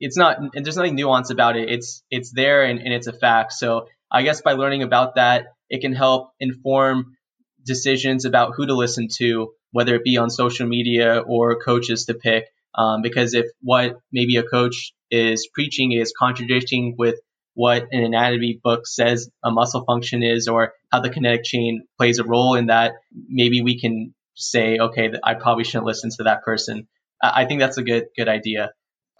[0.00, 1.68] it's not and there's nothing nuanced about it.
[1.70, 3.52] It's it's there and, and it's a fact.
[3.52, 7.16] So I guess by learning about that, it can help inform
[7.64, 12.14] decisions about who to listen to, whether it be on social media or coaches to
[12.14, 12.44] pick.
[12.74, 17.16] Um, because if what maybe a coach is preaching is contradicting with
[17.54, 22.18] what an anatomy book says a muscle function is or how the kinetic chain plays
[22.18, 22.92] a role in that,
[23.28, 26.86] maybe we can say, okay, I probably shouldn't listen to that person.
[27.22, 28.72] I think that's a good good idea.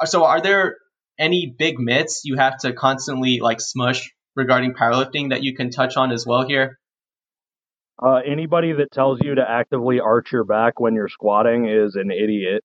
[0.04, 0.76] So, are there
[1.18, 5.96] any big myths you have to constantly like smush regarding powerlifting that you can touch
[5.96, 6.78] on as well here?
[8.02, 12.10] Uh, anybody that tells you to actively arch your back when you're squatting is an
[12.10, 12.62] idiot.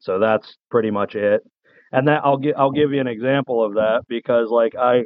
[0.00, 1.42] So that's pretty much it.
[1.90, 5.04] And that I'll give I'll give you an example of that because like I,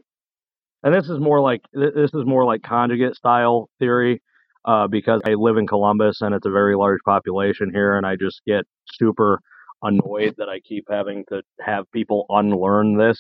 [0.82, 4.20] and this is more like this is more like conjugate style theory,
[4.64, 8.16] uh, because I live in Columbus and it's a very large population here, and I
[8.16, 8.64] just get
[8.94, 9.40] super
[9.82, 13.18] annoyed that I keep having to have people unlearn this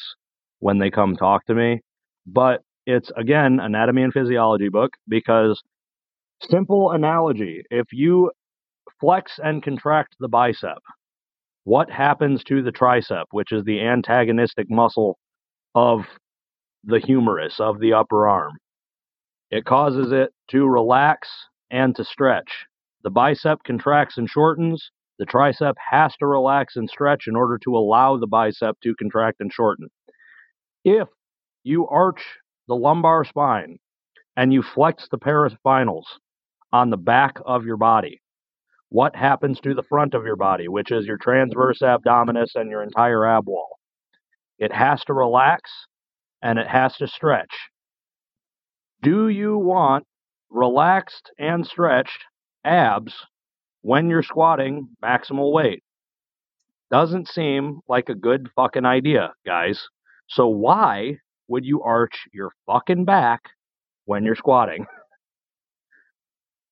[0.60, 1.80] when they come talk to me.
[2.26, 5.60] But it's again anatomy and physiology book because
[6.50, 8.30] simple analogy, if you
[9.00, 10.78] flex and contract the bicep,
[11.64, 15.18] what happens to the tricep, which is the antagonistic muscle
[15.74, 16.00] of
[16.84, 18.52] the humerus of the upper arm?
[19.50, 21.28] It causes it to relax
[21.70, 22.66] and to stretch.
[23.04, 24.90] The bicep contracts and shortens,
[25.22, 29.40] the tricep has to relax and stretch in order to allow the bicep to contract
[29.40, 29.86] and shorten.
[30.84, 31.06] If
[31.62, 32.24] you arch
[32.66, 33.78] the lumbar spine
[34.36, 36.06] and you flex the paraspinals
[36.72, 38.20] on the back of your body,
[38.88, 42.82] what happens to the front of your body, which is your transverse abdominis and your
[42.82, 43.78] entire ab wall.
[44.58, 45.70] It has to relax
[46.42, 47.54] and it has to stretch.
[49.04, 50.04] Do you want
[50.50, 52.24] relaxed and stretched
[52.64, 53.14] abs
[53.82, 55.82] when you're squatting maximal weight?
[56.90, 59.80] Doesn't seem like a good fucking idea, guys.
[60.28, 61.18] So why
[61.48, 63.42] would you arch your fucking back
[64.04, 64.86] when you're squatting?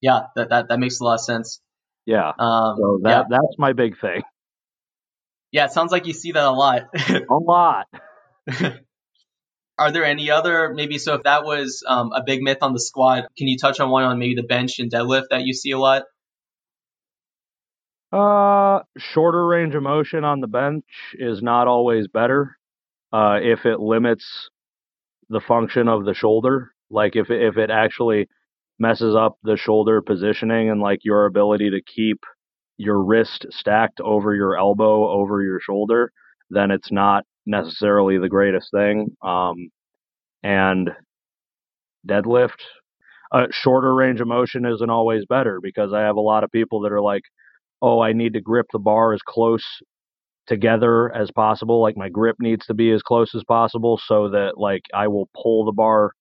[0.03, 1.61] Yeah, that that, that makes a lot of sense.
[2.07, 2.33] Yeah.
[2.39, 4.23] Um, So that yeah, that's my big thing.
[5.53, 6.85] yeah, it sounds like you see that a lot.
[7.11, 7.87] A lot.
[9.79, 12.81] Are there any other maybe so if that was um, a big myth on the
[12.81, 15.71] squat, can you touch on one on maybe the bench and deadlift that you see
[15.71, 16.05] a lot?
[18.13, 22.57] Uh, shorter range of motion on the bench is not always better.
[23.13, 24.51] Uh, if it limits
[25.29, 28.29] the function of the shoulder, like if if it actually
[28.79, 32.19] messes up the shoulder positioning and like your ability to keep
[32.79, 36.13] your wrist stacked over your elbow over your shoulder,
[36.51, 39.17] then it's not necessarily the greatest thing.
[39.23, 39.71] Um,
[40.43, 40.91] and
[42.07, 42.61] deadlift,
[43.33, 46.81] a shorter range of motion isn't always better because I have a lot of people
[46.83, 47.23] that are like,
[47.83, 49.65] oh, I need to grip the bar as close
[50.47, 51.81] together as possible.
[51.81, 55.29] Like my grip needs to be as close as possible so that like I will
[55.41, 56.13] pull the bar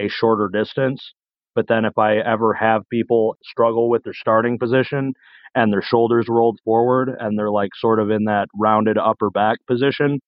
[0.00, 1.14] a shorter distance.
[1.54, 5.14] But then if I ever have people struggle with their starting position
[5.54, 9.58] and their shoulders rolled forward and they're like sort of in that rounded upper back
[9.68, 10.20] position,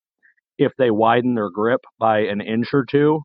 [0.59, 3.23] if they widen their grip by an inch or two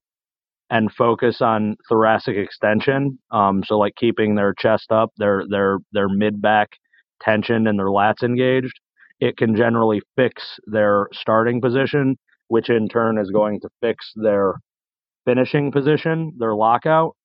[0.69, 6.10] and focus on thoracic extension, um, so like keeping their chest up, their their their
[6.10, 6.69] mid back
[7.21, 8.79] tension and their lats engaged,
[9.19, 14.55] it can generally fix their starting position, which in turn is going to fix their
[15.25, 17.15] finishing position, their lockout.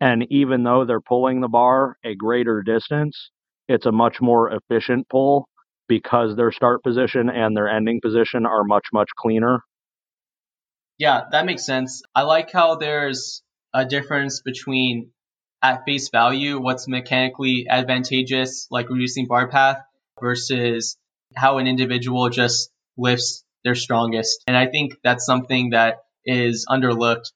[0.00, 3.30] And even though they're pulling the bar a greater distance,
[3.68, 5.46] it's a much more efficient pull
[5.88, 9.60] because their start position and their ending position are much, much cleaner.
[10.98, 12.02] Yeah, that makes sense.
[12.14, 13.42] I like how there's
[13.74, 15.10] a difference between
[15.62, 19.78] at face value what's mechanically advantageous, like reducing bar path,
[20.20, 20.96] versus
[21.36, 24.42] how an individual just lifts their strongest.
[24.46, 27.32] And I think that's something that is underlooked,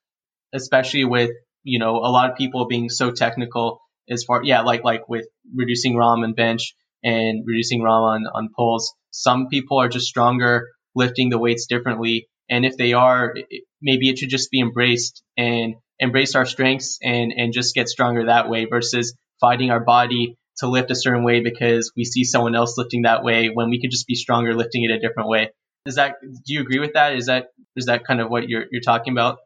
[0.52, 1.30] especially with
[1.62, 5.26] you know a lot of people being so technical as far yeah like like with
[5.54, 8.94] reducing ROM and bench and reducing ROM on on pulls.
[9.10, 13.34] Some people are just stronger lifting the weights differently, and if they are,
[13.80, 18.26] maybe it should just be embraced and embrace our strengths and and just get stronger
[18.26, 22.54] that way versus fighting our body to lift a certain way because we see someone
[22.54, 25.50] else lifting that way when we could just be stronger lifting it a different way.
[25.86, 27.14] Is that do you agree with that?
[27.14, 29.38] Is that is that kind of what you're you're talking about?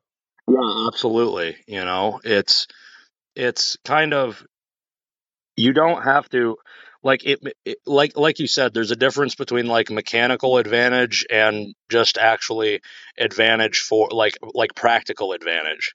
[0.47, 1.57] Yeah, absolutely.
[1.67, 2.67] You know, it's
[3.35, 4.45] it's kind of
[5.57, 6.57] you don't have to
[7.03, 11.75] like it, it, like like you said there's a difference between like mechanical advantage and
[11.89, 12.81] just actually
[13.19, 15.95] advantage for like like practical advantage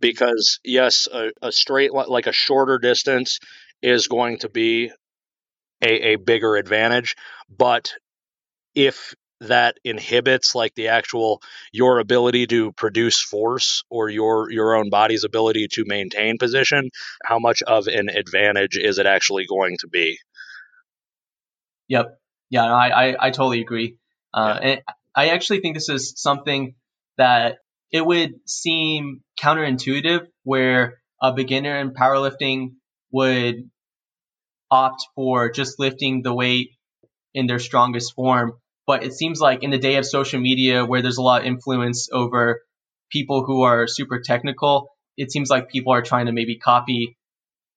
[0.00, 3.38] because yes a, a straight like a shorter distance
[3.82, 4.90] is going to be
[5.82, 7.16] a, a bigger advantage
[7.50, 7.92] but
[8.74, 14.88] if that inhibits like the actual your ability to produce force or your your own
[14.88, 16.90] body's ability to maintain position
[17.24, 20.16] how much of an advantage is it actually going to be
[21.88, 22.18] Yep.
[22.50, 23.96] Yeah, no, I, I, I totally agree.
[24.32, 24.80] Uh, and
[25.14, 26.74] I actually think this is something
[27.18, 27.58] that
[27.92, 32.72] it would seem counterintuitive where a beginner in powerlifting
[33.12, 33.70] would
[34.70, 36.70] opt for just lifting the weight
[37.34, 38.54] in their strongest form.
[38.86, 41.46] But it seems like in the day of social media where there's a lot of
[41.46, 42.62] influence over
[43.10, 47.16] people who are super technical, it seems like people are trying to maybe copy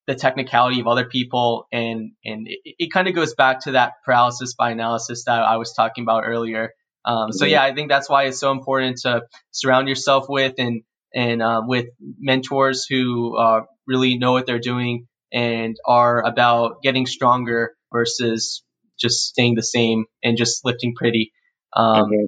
[0.08, 3.94] the technicality of other people and and it, it kind of goes back to that
[4.06, 6.72] paralysis by analysis that I was talking about earlier.
[7.06, 10.82] Um, so yeah, I think that's why it's so important to surround yourself with and
[11.14, 11.88] and um, with
[12.20, 18.64] mentors who uh, really know what they're doing and are about getting stronger versus
[19.00, 21.32] just staying the same and just lifting pretty.
[21.76, 22.28] Um, Mhm.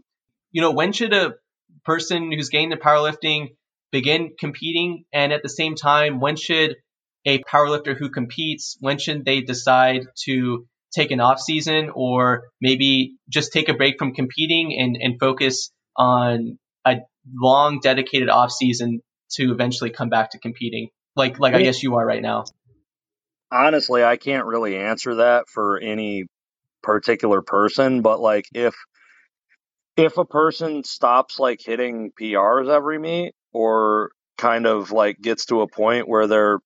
[0.51, 1.35] You know, when should a
[1.85, 3.49] person who's getting into powerlifting
[3.91, 6.75] begin competing, and at the same time, when should
[7.25, 10.67] a powerlifter who competes, when should they decide to
[10.97, 15.71] take an off season or maybe just take a break from competing and, and focus
[15.95, 16.95] on a
[17.33, 19.01] long dedicated off season
[19.35, 20.89] to eventually come back to competing?
[21.15, 21.65] Like like I Yeah.
[21.65, 22.45] guess you are right now.
[23.51, 26.25] honestly i can't really answer that for any
[26.83, 28.75] particular person but like if
[29.95, 35.61] if a person stops like hitting prs every meet or kind of like gets to
[35.61, 36.59] a point where they're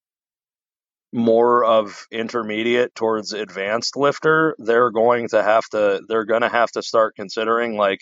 [1.13, 6.71] more of intermediate towards advanced lifter, they're going to have to they're going to have
[6.71, 7.99] to start considering like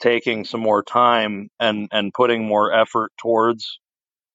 [0.00, 3.80] taking some more time and and putting more effort towards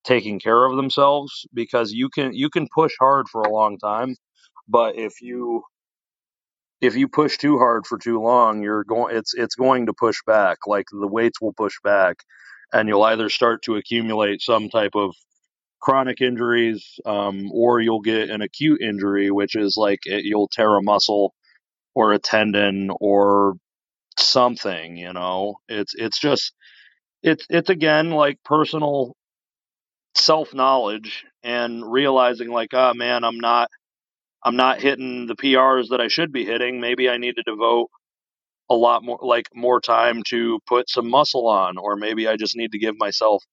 [0.03, 4.15] taking care of themselves because you can you can push hard for a long time,
[4.67, 5.63] but if you
[6.81, 10.17] if you push too hard for too long, you're going it's it's going to push
[10.27, 10.59] back.
[10.67, 12.17] Like the weights will push back
[12.73, 15.13] and you'll either start to accumulate some type of
[15.85, 20.75] chronic injuries um, or you'll get an acute injury which is like it, you'll tear
[20.77, 21.35] a muscle
[21.95, 23.53] or a tendon or
[24.19, 25.57] something you know?
[25.69, 26.53] It's it's just
[27.23, 29.15] it's it's again like personal
[30.15, 33.69] self knowledge and realizing like oh man i'm not
[34.43, 36.81] i'm not hitting the prs that i should be hitting.
[36.81, 37.89] Maybe i need to devote
[38.71, 42.57] a lot more like more time to put some muscle on or maybe i just
[42.57, 43.43] need to give myself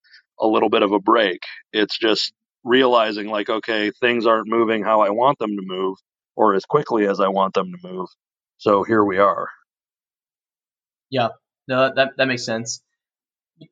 [0.43, 1.41] a little bit of a break.
[1.73, 2.35] It's just
[2.65, 5.99] realizing like okay things aren't moving how i want them to move
[6.37, 8.09] or as quickly as i want them to move.
[8.59, 9.49] So here we are.
[11.11, 11.29] Yeah.
[11.69, 12.83] No that that makes sense.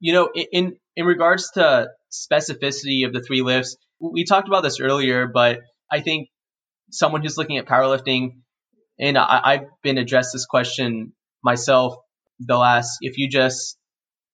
[0.01, 4.81] You know in in regards to specificity of the three lifts we talked about this
[4.81, 5.61] earlier but
[5.91, 6.29] i think
[6.91, 8.41] someone who's looking at powerlifting
[8.99, 11.13] and I, i've been addressed this question
[11.45, 11.95] myself
[12.41, 13.79] the last if you just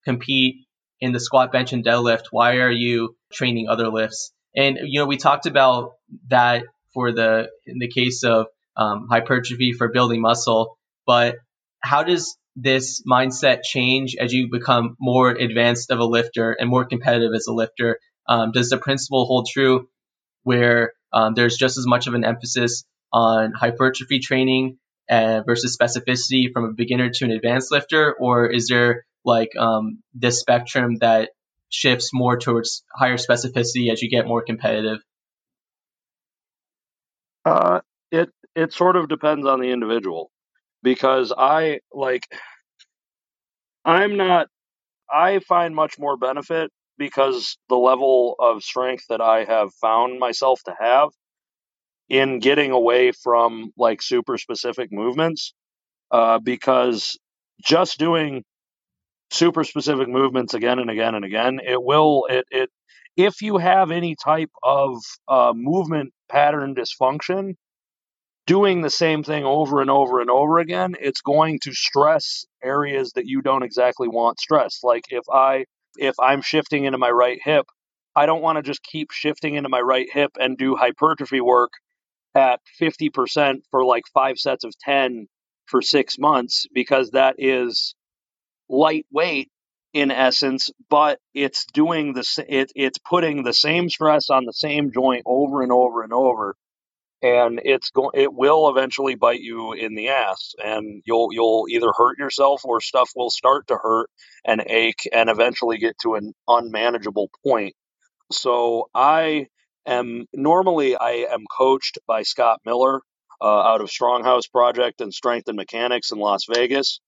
[0.04, 0.65] compete
[1.00, 4.32] in the squat bench and deadlift why are you training other lifts?
[4.54, 5.94] And you know we talked about
[6.28, 10.76] that for the in the case of um, hypertrophy for building muscle
[11.06, 11.36] but
[11.80, 16.84] how does this mindset change as you become more advanced of a lifter and more
[16.84, 18.00] competitive as a lifter?
[18.28, 19.88] Um, does the principle hold true
[20.42, 24.78] where um, there's just as much of an emphasis on hypertrophy training
[25.08, 30.02] uh, versus specificity from a beginner to an advanced lifter, or is there like um,
[30.14, 31.30] this spectrum that
[31.68, 34.98] shifts more towards higher specificity as you get more competitive?
[37.44, 40.30] Uh, it it sort of depends on the individual
[40.82, 42.26] because I like
[43.84, 44.48] I'm not
[45.12, 50.60] I find much more benefit because the level of strength that I have found myself
[50.64, 51.10] to have
[52.08, 55.54] in getting away from like super specific movements
[56.10, 57.18] uh, because
[57.64, 58.44] just doing
[59.30, 61.60] super specific movements again and again and again.
[61.66, 62.70] It will it it
[63.16, 64.98] if you have any type of
[65.28, 67.54] uh, movement pattern dysfunction
[68.46, 73.12] doing the same thing over and over and over again it's going to stress areas
[73.16, 74.84] that you don't exactly want stressed.
[74.84, 75.64] Like if i
[75.98, 77.66] if i'm shifting into my right hip
[78.14, 81.70] i don't want to just keep shifting into my right hip and do hypertrophy work
[82.34, 85.26] at 50% for like five sets of 10
[85.64, 87.94] for six months because that is
[88.68, 89.50] lightweight
[89.92, 94.92] in essence, but it's doing the it, it's putting the same stress on the same
[94.92, 96.54] joint over and over and over,
[97.22, 101.92] and it's going it will eventually bite you in the ass, and you'll you'll either
[101.96, 104.10] hurt yourself or stuff will start to hurt
[104.44, 107.74] and ache and eventually get to an unmanageable point.
[108.32, 109.46] So I
[109.86, 113.00] am normally I am coached by Scott Miller
[113.40, 117.00] uh, out of Stronghouse Project and Strength and Mechanics in Las Vegas.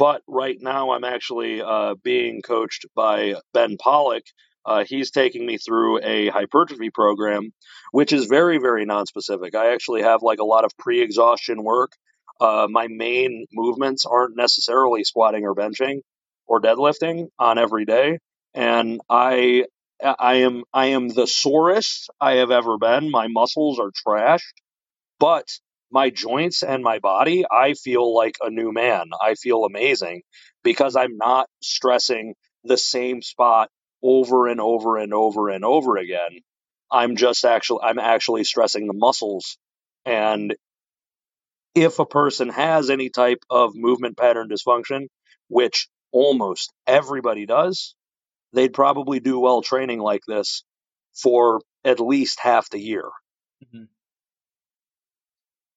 [0.00, 4.22] But right now I'm actually uh, being coached by Ben Pollack.
[4.64, 7.50] Uh, he's taking me through a hypertrophy program,
[7.92, 9.54] which is very, very non-specific.
[9.54, 11.92] I actually have like a lot of pre-exhaustion work.
[12.40, 16.00] Uh, my main movements aren't necessarily squatting or benching
[16.46, 18.20] or deadlifting on every day,
[18.54, 19.66] and I
[20.02, 23.10] I am I am the sorest I have ever been.
[23.10, 24.54] My muscles are trashed,
[25.18, 25.44] but
[25.90, 29.10] my joints and my body, I feel like a new man.
[29.20, 30.22] I feel amazing
[30.62, 32.34] because I'm not stressing
[32.64, 33.70] the same spot
[34.02, 36.40] over and over and over and over again.
[36.90, 39.56] I'm just actually I'm actually stressing the muscles
[40.04, 40.54] and
[41.74, 45.06] if a person has any type of movement pattern dysfunction,
[45.48, 47.94] which almost everybody does,
[48.52, 50.64] they'd probably do well training like this
[51.14, 53.08] for at least half the year.
[53.64, 53.84] Mm-hmm.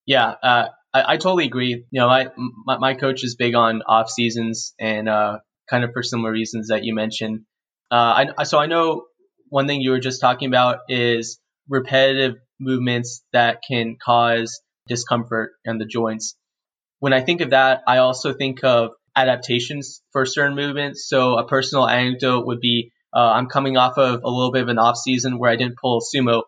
[0.05, 1.85] Yeah, uh, I, I, totally agree.
[1.91, 2.27] You know, I,
[2.65, 5.39] my, my coach is big on off seasons and uh,
[5.69, 7.41] kind of for similar reasons that you mentioned.
[7.91, 9.05] Uh, I, so I know
[9.49, 11.39] one thing you were just talking about is
[11.69, 16.35] repetitive movements that can cause discomfort in the joints.
[16.99, 21.07] When I think of that, I also think of adaptations for certain movements.
[21.07, 24.69] So a personal anecdote would be uh, I'm coming off of a little bit of
[24.69, 26.43] an off season where I didn't pull sumo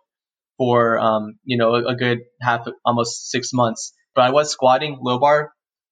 [0.58, 4.98] for um, you know a, a, good half almost six months, but I was squatting
[5.02, 5.52] low bar.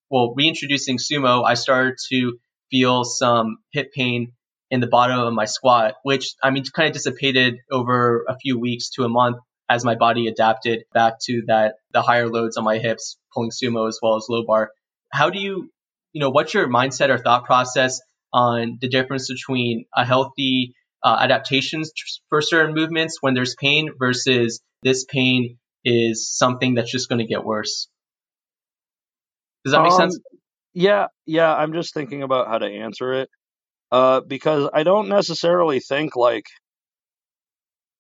[0.10, 2.38] Well, reintroducing sumo, I started to
[2.70, 4.34] feel some hip pain
[4.70, 8.60] in the bottom of my squat, which I mean kind of dissipated over a few
[8.60, 9.38] weeks to a month
[9.70, 13.88] as my body adapted back to that the higher loads on my hips, pulling sumo
[13.88, 14.72] as well as low bar.
[15.12, 15.70] How do you,
[16.12, 18.02] you know, what's your mindset or thought process
[18.32, 21.92] on the difference between a healthy uh, adaptations
[22.30, 27.28] for certain movements when there's pain versus this pain is something that's just going to
[27.28, 27.88] get worse?
[29.66, 30.20] Does that make um, sense?
[30.74, 31.54] Yeah, yeah.
[31.54, 33.30] I'm just thinking about how to answer it
[33.92, 36.46] uh, because I don't necessarily think like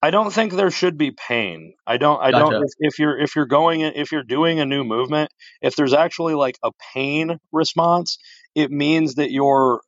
[0.01, 1.75] I don't think there should be pain.
[1.87, 2.21] I don't.
[2.21, 2.51] I gotcha.
[2.51, 2.63] don't.
[2.63, 5.31] If, if, you're if you're going if you're doing a new movement,
[5.61, 8.17] if there's actually like a pain response,
[8.53, 9.81] it means that your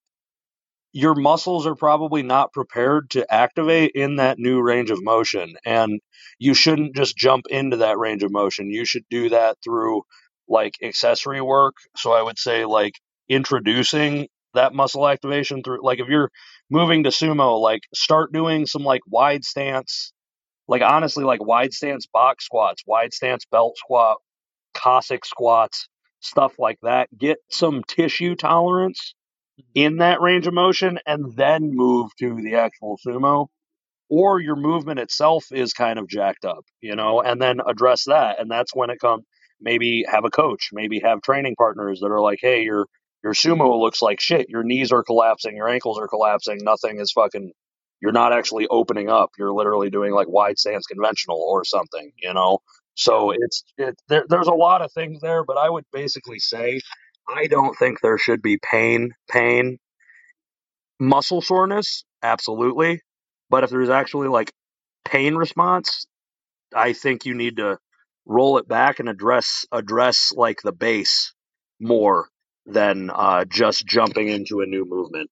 [0.96, 6.00] your muscles are probably not prepared to activate in that new range of motion, and
[6.40, 8.70] you shouldn't just jump into that range of motion.
[8.72, 10.04] You should do that through
[10.48, 11.76] like accessory work.
[11.98, 12.94] So I would say like
[13.28, 16.32] introducing that muscle activation through like if you're
[16.70, 20.14] moving to sumo, like start doing some like wide stance,
[20.70, 24.20] like honestly, like wide stance box squats, wide stance belt squat,
[24.76, 25.90] Cossack squats,
[26.22, 27.10] stuff like that.
[27.18, 29.15] Get some tissue tolerance.
[29.60, 29.72] Mm-hmm.
[29.76, 33.48] in that range of motion and then move to the actual sumo.
[34.10, 38.40] Or your movement itself is kind of jacked up, you know, and then address that.
[38.40, 39.24] And that's when it comes
[39.62, 42.86] maybe have a coach, maybe have training partners that are like, hey, you're
[43.24, 44.50] your sumo looks like shit.
[44.50, 47.52] Your knees are collapsing, your ankles are collapsing, nothing is fucking
[48.02, 49.32] you're not actually opening up.
[49.40, 52.60] You're literally doing like wide stance conventional or something, you know?
[52.94, 56.82] So it's it, there, there's a lot of things there, but I would basically say
[57.28, 59.80] I don't think there should be pain, pain,
[61.00, 63.02] muscle soreness, absolutely.
[63.50, 64.52] But if there's actually like
[65.04, 66.08] pain response,
[66.74, 67.78] I think you need to
[68.26, 71.34] roll it back and address address like the base
[71.80, 72.28] more
[72.66, 75.30] than uh, just jumping into a new movement.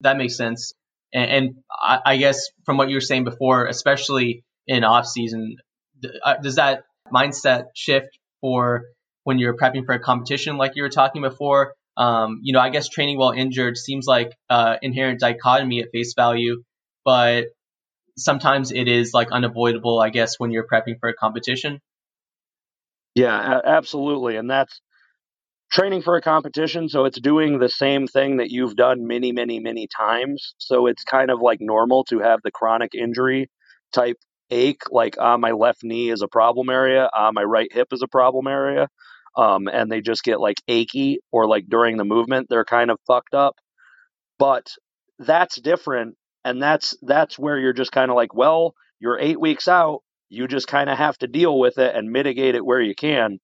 [0.00, 0.72] That makes sense.
[1.12, 5.56] And, and I, I, guess from what you were saying before, especially in off season,
[6.24, 8.84] uh, does that mindset shift for
[9.24, 11.74] when you're prepping for a competition, like you were talking before?
[11.96, 16.14] Um, you know, I guess training while injured seems like uh, inherent dichotomy at face
[16.14, 16.62] value,
[17.04, 17.46] but
[18.16, 21.80] sometimes it is like unavoidable, I guess, when you're prepping for a competition.
[23.14, 24.80] Yeah, absolutely, and that's
[25.70, 29.60] training for a competition, so it's doing the same thing that you've done many, many,
[29.60, 30.54] many times.
[30.58, 33.50] So it's kind of like normal to have the chronic injury
[33.92, 34.16] type
[34.50, 38.02] ache, like ah, my left knee is a problem area, ah, my right hip is
[38.02, 38.88] a problem area,
[39.36, 42.98] um, and they just get like achy or like during the movement they're kind of
[43.06, 43.56] fucked up.
[44.38, 44.68] But
[45.18, 49.68] that's different, and that's that's where you're just kind of like, well, you're eight weeks
[49.68, 52.94] out, you just kind of have to deal with it and mitigate it where you
[52.94, 53.38] can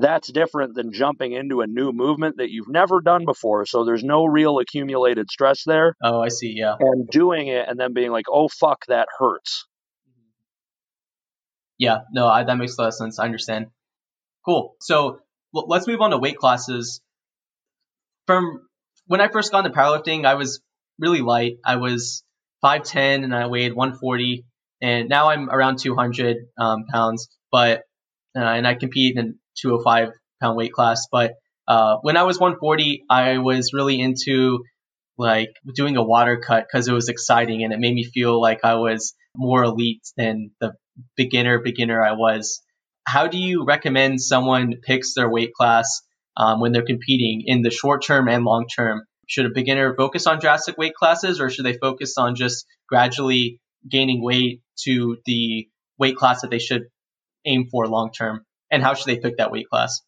[0.00, 3.66] that's different than jumping into a new movement that you've never done before.
[3.66, 5.94] So there's no real accumulated stress there.
[6.02, 6.54] Oh, I see.
[6.56, 6.74] Yeah.
[6.80, 9.66] And doing it and then being like, oh, fuck, that hurts.
[11.78, 13.18] Yeah, no, I, that makes a lot of sense.
[13.18, 13.66] I understand.
[14.44, 14.74] Cool.
[14.80, 15.20] So
[15.54, 17.00] l- let's move on to weight classes.
[18.26, 18.60] From
[19.06, 20.60] when I first got into powerlifting, I was
[20.98, 21.54] really light.
[21.64, 22.22] I was
[22.64, 24.44] 5'10 and I weighed 140.
[24.82, 27.28] And now I'm around 200 um, pounds.
[27.50, 27.82] But
[28.36, 31.06] uh, and I compete in 205 pound weight class.
[31.10, 31.34] But
[31.66, 34.62] uh, when I was 140, I was really into
[35.18, 38.64] like doing a water cut because it was exciting and it made me feel like
[38.64, 40.72] I was more elite than the
[41.16, 42.62] beginner beginner I was.
[43.04, 46.02] How do you recommend someone picks their weight class
[46.36, 49.02] um, when they're competing in the short term and long term?
[49.26, 53.60] Should a beginner focus on drastic weight classes or should they focus on just gradually
[53.88, 56.82] gaining weight to the weight class that they should
[57.44, 58.44] aim for long term?
[58.70, 60.00] and how should they pick that weight class?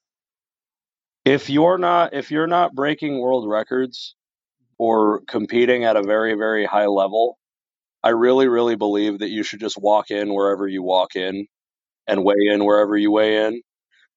[1.25, 4.15] If you're not if you're not breaking world records
[4.79, 7.39] or competing at a very very high level,
[8.03, 11.47] I really really believe that you should just walk in wherever you walk in
[12.07, 13.63] and weigh in wherever you weigh in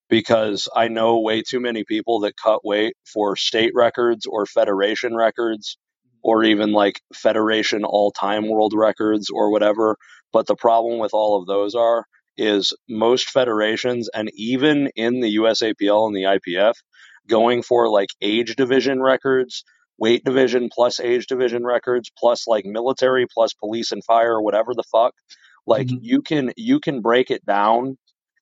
[0.09, 5.15] because I know way too many people that cut weight for state records or federation
[5.15, 5.77] records
[6.21, 9.97] or even like federation all-time world records or whatever,
[10.33, 12.05] but the problem with all of those are
[12.37, 16.73] is most federations and even in the USAPL and the IPF
[17.27, 19.63] going for like age division records,
[19.97, 24.83] weight division plus age division records plus like military plus police and fire whatever the
[24.91, 25.13] fuck.
[25.67, 26.03] Like mm-hmm.
[26.03, 27.97] you can you can break it down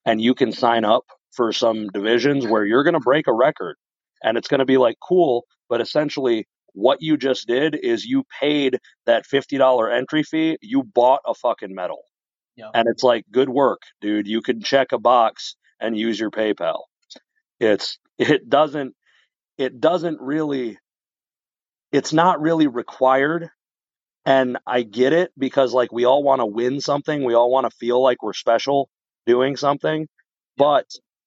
[0.05, 3.77] and you can sign up for some divisions where you're going to break a record
[4.23, 8.23] and it's going to be like cool, but essentially what you just did is you
[8.41, 12.03] paid that $50 entry fee, you bought a fucking medal.
[12.55, 12.69] Yeah.
[12.73, 14.27] And it's like, good work, dude.
[14.27, 16.81] You can check a box and use your PayPal.
[17.59, 18.95] It's it doesn't
[19.57, 20.77] it doesn't really
[21.91, 23.49] it's not really required
[24.25, 27.69] And I get it because like we all want to win something, we all want
[27.69, 28.89] to feel like we're special
[29.25, 30.07] doing something,
[30.57, 30.85] but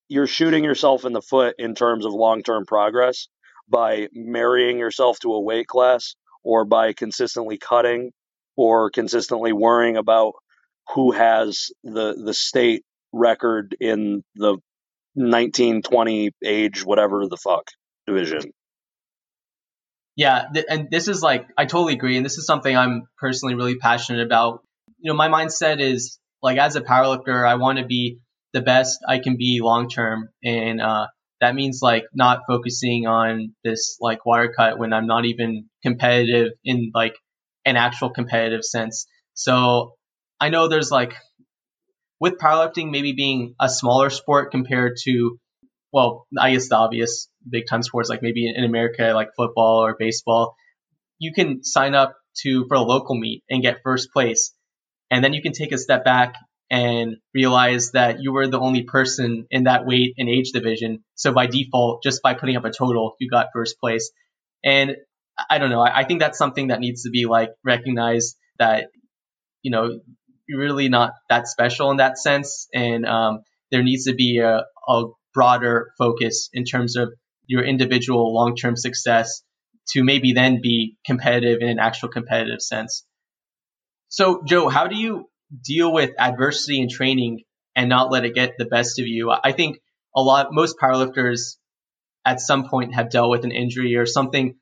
[0.09, 3.29] you're shooting yourself in the foot in terms of long-term progress
[3.69, 8.13] by marrying yourself to a weight class or by consistently cutting
[8.57, 10.35] or consistently worrying about
[10.95, 14.57] who has the the state record in the
[15.15, 17.69] 1920 age whatever the fuck
[18.07, 18.53] division.
[20.17, 23.55] Yeah, th- and this is like I totally agree, and this is something I'm personally
[23.55, 24.63] really passionate about.
[24.99, 28.19] You know, my mindset is like as a powerlifter, I want to be
[28.53, 31.09] the best I can be long term, and uh,
[31.41, 36.53] that means like not focusing on this like water cut when I'm not even competitive
[36.65, 37.17] in like
[37.67, 39.07] an actual competitive sense.
[39.35, 39.95] So
[40.41, 41.15] I know there's like
[42.21, 45.39] with powerlifting maybe being a smaller sport compared to
[45.93, 49.97] well, I guess the obvious big time sports like maybe in America like football or
[49.99, 50.57] baseball,
[51.19, 54.53] you can sign up to for a local meet and get first place.
[55.11, 56.35] And then you can take a step back
[56.71, 61.05] and realize that you were the only person in that weight and age division.
[61.15, 64.11] So by default, just by putting up a total, you got first place.
[64.65, 64.97] And
[65.49, 65.81] I don't know.
[65.81, 68.89] I, I think that's something that needs to be like recognized that,
[69.63, 70.01] you know,
[70.49, 72.69] you're really not that special in that sense.
[72.75, 77.13] And um, there needs to be a, a broader focus in terms of
[77.47, 79.43] your individual long term success
[79.89, 83.05] to maybe then be competitive in an actual competitive sense.
[84.09, 85.29] So, Joe, how do you
[85.65, 87.45] deal with adversity in training
[87.75, 89.31] and not let it get the best of you?
[89.31, 89.79] I think
[90.15, 91.57] a lot, most powerlifters
[92.25, 94.57] at some point have dealt with an injury or something,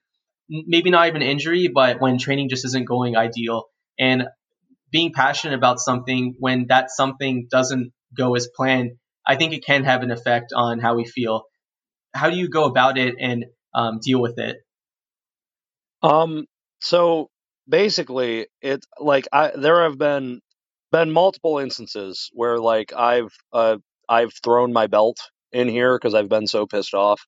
[0.48, 3.64] maybe not even injury, but when training just isn't going ideal.
[3.98, 4.28] And
[4.90, 8.92] being passionate about something when that something doesn't go as planned,
[9.26, 11.44] I think it can have an effect on how we feel.
[12.14, 14.56] How do you go about it and um, deal with it?
[16.02, 16.46] Um,
[16.80, 17.28] so
[17.68, 20.40] basically, it like I there have been
[20.92, 25.16] been multiple instances where like I've uh I've thrown my belt
[25.52, 27.20] in here because I've been so pissed off,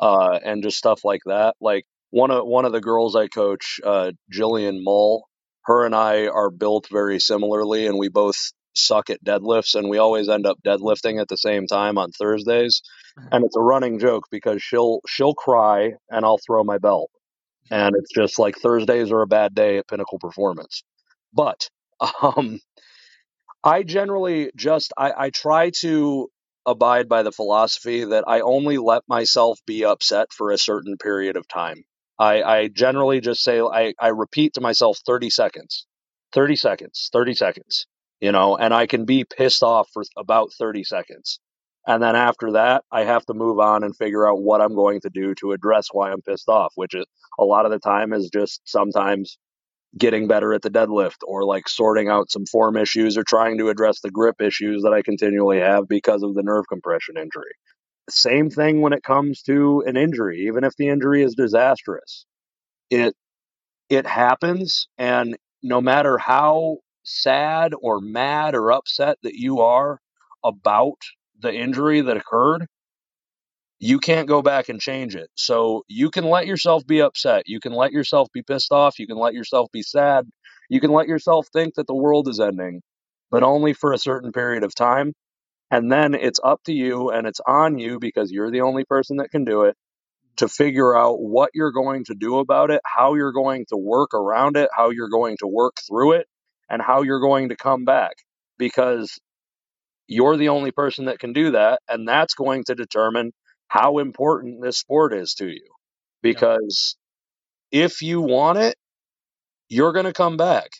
[0.00, 1.54] uh, and just stuff like that.
[1.60, 5.28] Like one of one of the girls I coach, uh, Jillian Mull,
[5.64, 8.36] her and I are built very similarly, and we both
[8.78, 12.82] suck at deadlifts, and we always end up deadlifting at the same time on Thursdays.
[13.32, 17.10] And it's a running joke because she'll she'll cry and I'll throw my belt,
[17.70, 20.82] and it's just like Thursdays are a bad day at Pinnacle Performance.
[21.32, 21.68] But
[22.22, 22.60] um,
[23.64, 26.28] I generally just I, I try to
[26.64, 31.36] abide by the philosophy that I only let myself be upset for a certain period
[31.36, 31.84] of time.
[32.18, 35.86] I, I generally just say I, I repeat to myself 30 seconds,
[36.32, 37.86] 30 seconds, 30 seconds,
[38.20, 41.40] you know, and I can be pissed off for about 30 seconds.
[41.86, 45.00] And then after that, I have to move on and figure out what I'm going
[45.02, 47.06] to do to address why I'm pissed off, which is
[47.38, 49.38] a lot of the time is just sometimes
[49.96, 53.68] getting better at the deadlift or like sorting out some form issues or trying to
[53.70, 57.52] address the grip issues that I continually have because of the nerve compression injury.
[58.10, 62.26] Same thing when it comes to an injury, even if the injury is disastrous.
[62.90, 63.14] It
[63.90, 66.78] it happens and no matter how
[67.08, 70.00] sad or mad or upset that you are
[70.44, 70.98] about
[71.40, 72.66] the injury that occurred,
[73.78, 75.30] you can't go back and change it.
[75.34, 77.44] So you can let yourself be upset.
[77.46, 78.98] You can let yourself be pissed off.
[78.98, 80.26] You can let yourself be sad.
[80.68, 82.82] You can let yourself think that the world is ending,
[83.30, 85.12] but only for a certain period of time.
[85.70, 89.18] And then it's up to you and it's on you because you're the only person
[89.18, 89.76] that can do it
[90.38, 94.14] to figure out what you're going to do about it, how you're going to work
[94.14, 96.26] around it, how you're going to work through it,
[96.68, 98.16] and how you're going to come back.
[98.58, 99.18] Because
[100.06, 101.80] you're the only person that can do that.
[101.88, 103.32] And that's going to determine
[103.68, 105.68] how important this sport is to you.
[106.22, 106.96] Because
[107.70, 107.84] yeah.
[107.84, 108.74] if you want it,
[109.68, 110.70] you're going to come back.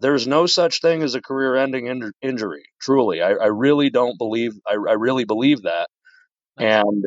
[0.00, 2.64] There's no such thing as a career ending in- injury.
[2.80, 3.22] Truly.
[3.22, 5.88] I, I, really don't believe, I, I really believe that.
[6.58, 7.04] And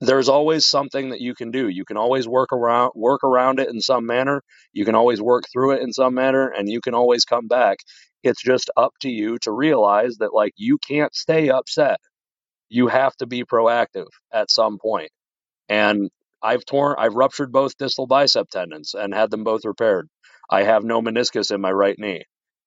[0.00, 1.68] there's always something that you can do.
[1.68, 4.42] You can always work around work around it in some manner.
[4.72, 7.78] You can always work through it in some manner and you can always come back.
[8.22, 11.98] It's just up to you to realize that like you can't stay upset
[12.70, 15.10] you have to be proactive at some point.
[15.68, 16.10] And
[16.42, 20.08] I've torn, I've ruptured both distal bicep tendons and had them both repaired.
[20.50, 22.24] I have no meniscus in my right knee.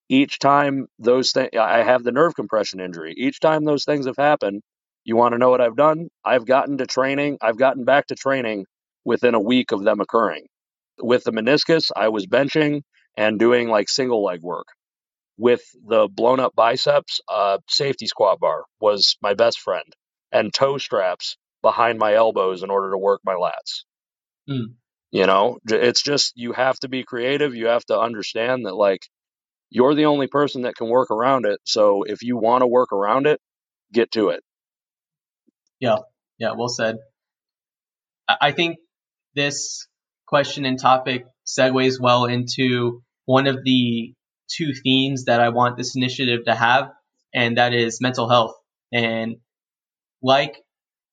[0.10, 3.14] Each time those things, I have the nerve compression injury.
[3.18, 4.64] Each time those things have happened,
[5.04, 6.10] you want to know what I've done?
[6.24, 8.66] I've gotten to training, I've gotten back to training
[9.06, 10.48] within a week of them occurring.
[11.00, 12.82] With the meniscus, I was benching
[13.18, 14.68] and doing like single leg work
[15.38, 19.86] with the blown up biceps, uh, safety squat bar was my best friend,
[20.32, 23.84] and toe straps behind my elbows in order to work my lats.
[24.50, 24.76] Mm.
[25.12, 27.56] You know, it's just you have to be creative.
[27.56, 29.02] You have to understand that like
[29.70, 31.60] you're the only person that can work around it.
[31.66, 33.40] So if you want to work around it,
[33.92, 34.44] get to it.
[35.84, 35.98] Yeah,
[36.40, 36.96] yeah, well said.
[38.30, 38.78] I think
[39.36, 39.86] this
[40.26, 44.14] question and topic segues well into one of the
[44.50, 46.92] two themes that I want this initiative to have,
[47.34, 48.56] and that is mental health.
[48.94, 49.36] And
[50.22, 50.56] like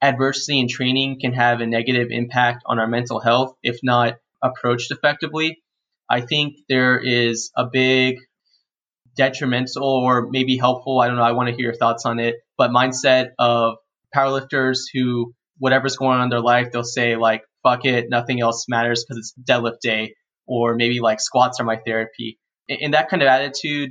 [0.00, 4.92] adversity and training can have a negative impact on our mental health if not approached
[4.92, 5.58] effectively,
[6.08, 8.18] I think there is a big
[9.16, 12.36] detrimental or maybe helpful, I don't know, I want to hear your thoughts on it,
[12.56, 13.78] but mindset of
[14.14, 18.66] powerlifters who whatever's going on in their life, they'll say like, fuck it, nothing else
[18.68, 20.14] matters because it's deadlift day,
[20.46, 22.38] or maybe like squats are my therapy.
[22.68, 23.90] And that kind of attitude,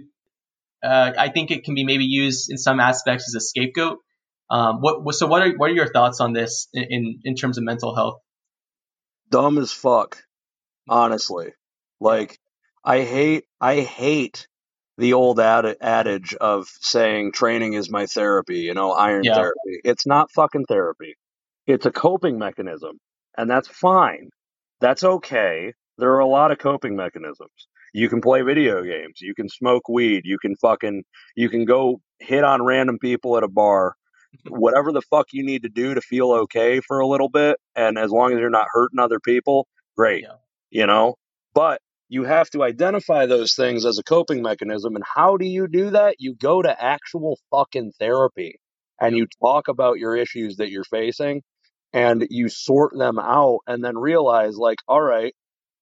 [0.83, 3.97] uh, I think it can be maybe used in some aspects as a scapegoat.
[4.49, 7.57] Um, what so what are what are your thoughts on this in, in, in terms
[7.59, 8.19] of mental health?
[9.29, 10.23] Dumb as fuck,
[10.87, 11.53] honestly.
[11.99, 12.39] Like
[12.83, 14.47] I hate I hate
[14.99, 19.35] the old ad- adage of saying training is my therapy, you know, iron yeah.
[19.35, 19.79] therapy.
[19.83, 21.15] It's not fucking therapy.
[21.65, 22.99] It's a coping mechanism,
[23.37, 24.29] and that's fine.
[24.81, 25.73] That's okay.
[25.97, 27.67] There are a lot of coping mechanisms.
[27.93, 29.19] You can play video games.
[29.21, 30.21] You can smoke weed.
[30.25, 31.03] You can fucking,
[31.35, 33.95] you can go hit on random people at a bar.
[34.47, 37.57] Whatever the fuck you need to do to feel okay for a little bit.
[37.75, 40.23] And as long as you're not hurting other people, great.
[40.23, 40.35] Yeah.
[40.69, 41.15] You know?
[41.53, 44.95] But you have to identify those things as a coping mechanism.
[44.95, 46.15] And how do you do that?
[46.19, 48.59] You go to actual fucking therapy
[48.99, 51.43] and you talk about your issues that you're facing
[51.93, 55.33] and you sort them out and then realize like all right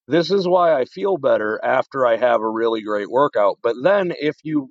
[0.07, 3.59] this is why I feel better after I have a really great workout.
[3.61, 4.69] But then if you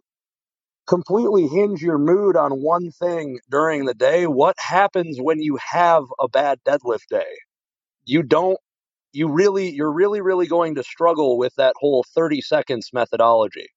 [0.86, 6.04] completely hinge your mood on one thing during the day, what happens when you have
[6.20, 7.36] a bad deadlift day?
[8.04, 8.58] You don't
[9.16, 13.68] you really you're really really going to struggle with that whole 30 seconds methodology.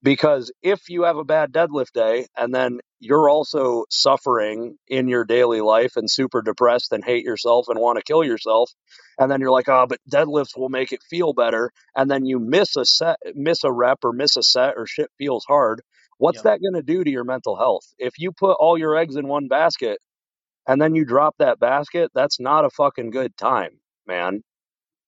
[0.00, 5.24] Because if you have a bad deadlift day and then you're also suffering in your
[5.24, 8.70] daily life and super depressed and hate yourself and want to kill yourself,
[9.18, 12.38] and then you're like, oh, but deadlifts will make it feel better, and then you
[12.38, 15.80] miss a set, miss a rep or miss a set or shit feels hard,
[16.18, 16.44] what's yep.
[16.44, 17.86] that going to do to your mental health?
[17.98, 19.98] If you put all your eggs in one basket
[20.68, 24.42] and then you drop that basket, that's not a fucking good time, man.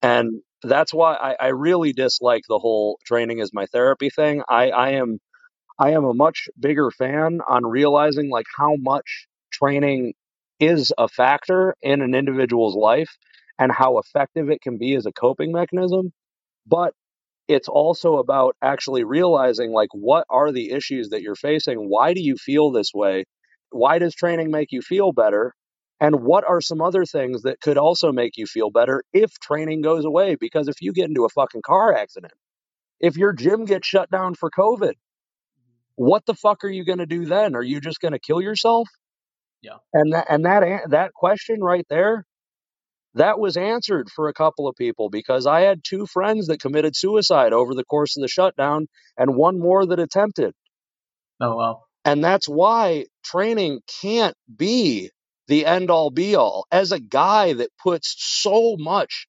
[0.02, 4.42] And that's why I, I really dislike the whole training is my therapy thing.
[4.48, 5.18] I, I am
[5.78, 10.14] I am a much bigger fan on realizing like how much training
[10.60, 13.10] is a factor in an individual's life
[13.58, 16.12] and how effective it can be as a coping mechanism.
[16.66, 16.94] But
[17.48, 21.88] it's also about actually realizing like what are the issues that you're facing?
[21.88, 23.24] Why do you feel this way?
[23.70, 25.54] Why does training make you feel better?
[26.00, 29.80] And what are some other things that could also make you feel better if training
[29.80, 30.36] goes away?
[30.38, 32.34] Because if you get into a fucking car accident,
[33.00, 34.92] if your gym gets shut down for COVID,
[35.94, 37.56] what the fuck are you going to do then?
[37.56, 38.88] Are you just going to kill yourself?
[39.62, 39.78] Yeah.
[39.92, 42.26] And that and that that question right there,
[43.14, 46.94] that was answered for a couple of people because I had two friends that committed
[46.94, 48.86] suicide over the course of the shutdown
[49.16, 50.52] and one more that attempted.
[51.40, 51.82] Oh wow.
[52.04, 55.10] And that's why training can't be
[55.48, 56.66] the end all be all.
[56.70, 59.26] As a guy that puts so much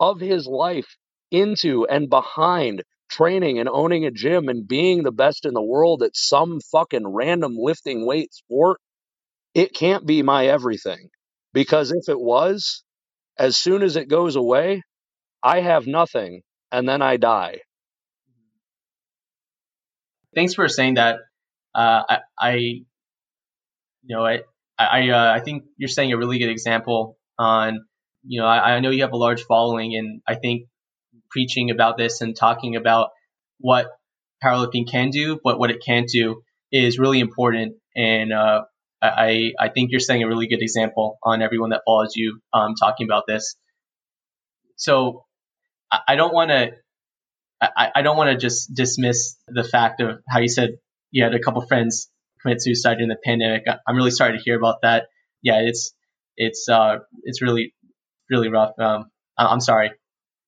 [0.00, 0.96] of his life
[1.30, 6.02] into and behind training and owning a gym and being the best in the world
[6.02, 8.80] at some fucking random lifting weight sport,
[9.54, 11.08] it can't be my everything.
[11.52, 12.84] Because if it was,
[13.38, 14.82] as soon as it goes away,
[15.42, 17.60] I have nothing and then I die.
[20.34, 21.16] Thanks for saying that.
[21.74, 22.84] Uh, I, I, you
[24.08, 24.40] know, I,
[24.78, 27.84] I, uh, I think you're saying a really good example on,
[28.22, 30.68] you know, I, I know you have a large following, and I think
[31.30, 33.10] preaching about this and talking about
[33.58, 33.86] what
[34.42, 37.76] powerlifting can do, but what it can't do is really important.
[37.96, 38.62] And uh,
[39.02, 42.74] I, I think you're setting a really good example on everyone that follows you um,
[42.78, 43.56] talking about this.
[44.76, 45.24] So
[45.90, 46.72] I, don't want to.
[47.60, 50.76] I don't want to just dismiss the fact of how you said
[51.10, 52.08] you had a couple friends
[52.42, 53.64] commit suicide in the pandemic.
[53.86, 55.06] I'm really sorry to hear about that.
[55.42, 55.92] Yeah, it's
[56.36, 57.74] it's uh it's really
[58.30, 58.72] really rough.
[58.78, 59.92] Um, I'm sorry.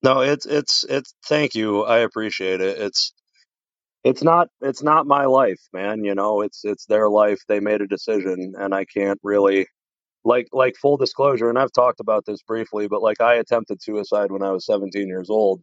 [0.03, 1.15] No, it's it's it's.
[1.27, 1.83] Thank you.
[1.85, 2.79] I appreciate it.
[2.79, 3.13] It's
[4.03, 6.05] it's not it's not my life, man.
[6.05, 7.41] You know, it's it's their life.
[7.49, 9.67] They made a decision, and I can't really
[10.25, 11.51] like like full disclosure.
[11.51, 15.07] And I've talked about this briefly, but like I attempted suicide when I was 17
[15.07, 15.63] years old,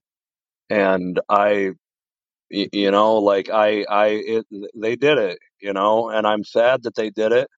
[0.70, 1.72] and I
[2.50, 6.96] you know like i i it, they did it you know and i'm sad that
[6.96, 7.50] they did it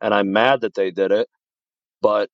[0.00, 1.28] and i'm mad that they did it
[2.02, 2.30] but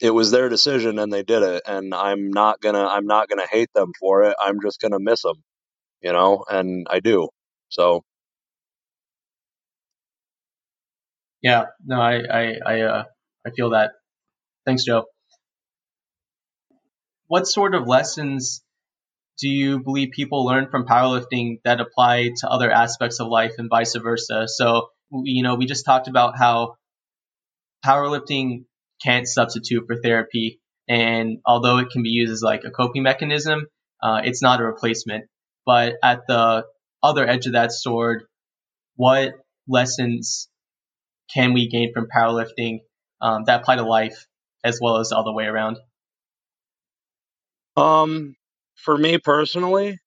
[0.00, 3.46] it was their decision and they did it and i'm not gonna i'm not gonna
[3.50, 5.36] hate them for it i'm just gonna miss them
[6.02, 7.28] you know and i do
[7.70, 8.02] so.
[11.42, 13.04] Yeah no i i i, uh,
[13.46, 13.92] I feel that.
[14.66, 15.04] Thanks joe.
[17.28, 18.63] What sort of lessons
[19.38, 23.68] do you believe people learn from powerlifting that apply to other aspects of life and
[23.68, 26.76] vice versa so you know we just talked about how
[27.84, 28.64] powerlifting
[29.02, 30.60] can't substitute for therapy.
[30.88, 33.66] And although it can be used as like a coping mechanism,
[34.02, 35.26] uh, it's not a replacement.
[35.66, 36.64] But at the
[37.02, 38.24] other edge of that sword,
[38.96, 39.34] what
[39.68, 40.48] lessons
[41.32, 42.80] can we gain from powerlifting
[43.20, 44.26] um, that apply to life
[44.62, 45.78] as well as the other way around?
[47.76, 48.36] Um,
[48.76, 49.98] for me personally,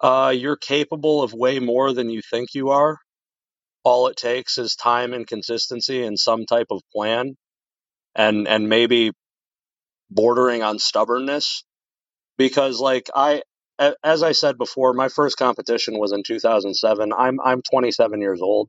[0.00, 2.98] uh, you're capable of way more than you think you are.
[3.84, 7.36] All it takes is time and consistency and some type of plan
[8.14, 9.12] and and maybe
[10.10, 11.64] bordering on stubbornness
[12.38, 13.42] because like I
[14.04, 18.68] as I said before my first competition was in 2007 I'm I'm 27 years old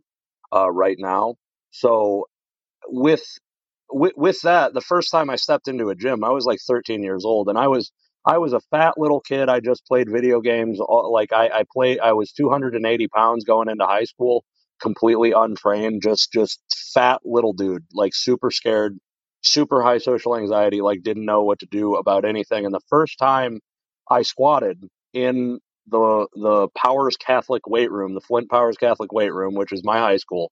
[0.54, 1.36] uh, right now
[1.72, 2.28] so
[2.88, 3.24] with,
[3.92, 7.04] with with that the first time I stepped into a gym I was like 13
[7.04, 7.92] years old and I was
[8.26, 12.00] I was a fat little kid I just played video games like I I played
[12.00, 14.44] I was 280 pounds going into high school
[14.82, 16.60] completely untrained just just
[16.94, 18.98] fat little dude like super scared
[19.44, 22.66] super high social anxiety, like didn't know what to do about anything.
[22.66, 23.60] And the first time
[24.10, 29.54] I squatted in the the Powers Catholic weight room, the Flint Powers Catholic weight room,
[29.56, 30.52] which is my high school,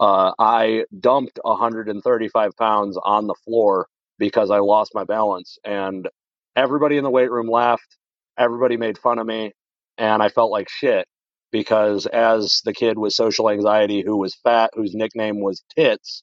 [0.00, 3.86] uh, I dumped 135 pounds on the floor
[4.18, 6.08] because I lost my balance, and
[6.56, 7.96] everybody in the weight room laughed.
[8.38, 9.52] Everybody made fun of me,
[9.98, 11.06] and I felt like shit
[11.52, 16.22] because as the kid with social anxiety who was fat, whose nickname was Tits,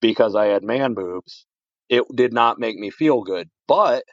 [0.00, 1.46] because I had man boobs,
[1.88, 3.48] it did not make me feel good.
[3.68, 4.04] But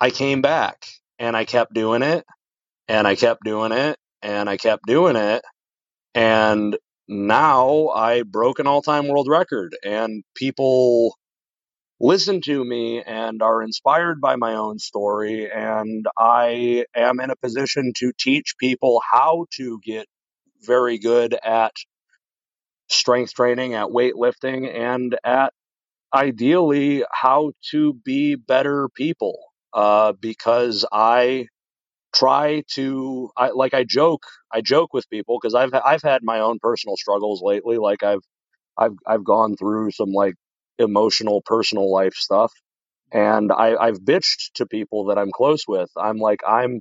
[0.00, 0.86] I came back
[1.18, 2.24] and I kept doing it
[2.88, 5.42] and I kept doing it and I kept doing it.
[6.14, 6.76] And
[7.08, 11.14] now I broke an all time world record and people
[12.00, 15.50] listen to me and are inspired by my own story.
[15.50, 20.06] And I am in a position to teach people how to get
[20.62, 21.72] very good at
[22.88, 25.52] strength training, at weightlifting, and at
[26.14, 29.38] ideally how to be better people.
[29.72, 31.48] Uh, because I
[32.14, 36.40] try to, I, like I joke, I joke with people because I've I've had my
[36.40, 37.78] own personal struggles lately.
[37.78, 38.22] Like I've
[38.78, 40.34] I've I've gone through some like
[40.78, 42.52] emotional personal life stuff,
[43.12, 45.90] and I, I've bitched to people that I'm close with.
[45.96, 46.80] I'm like I'm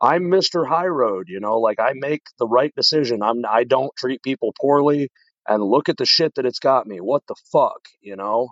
[0.00, 0.66] I'm Mr.
[0.66, 3.22] High Road, you know, like I make the right decision.
[3.22, 5.10] I'm I don't treat people poorly
[5.46, 7.00] and look at the shit that it's got me.
[7.00, 8.50] What the fuck, you know?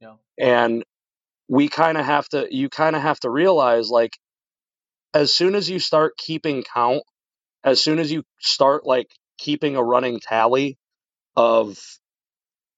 [0.00, 0.14] Yeah.
[0.38, 0.84] And
[1.48, 4.18] we kind of have to you kind of have to realize like
[5.14, 7.02] as soon as you start keeping count,
[7.64, 10.76] as soon as you start like keeping a running tally
[11.36, 11.78] of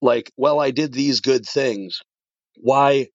[0.01, 2.01] like, well, I did these good things.
[2.57, 3.07] Why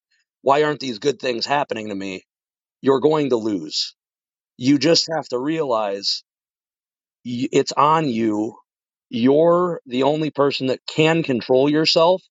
[0.42, 2.24] why aren't these good things happening to me?
[2.80, 3.94] You're going to lose.
[4.56, 6.22] You just have to realize
[7.24, 8.56] it's on you.
[9.08, 12.22] You're the only person that can control yourself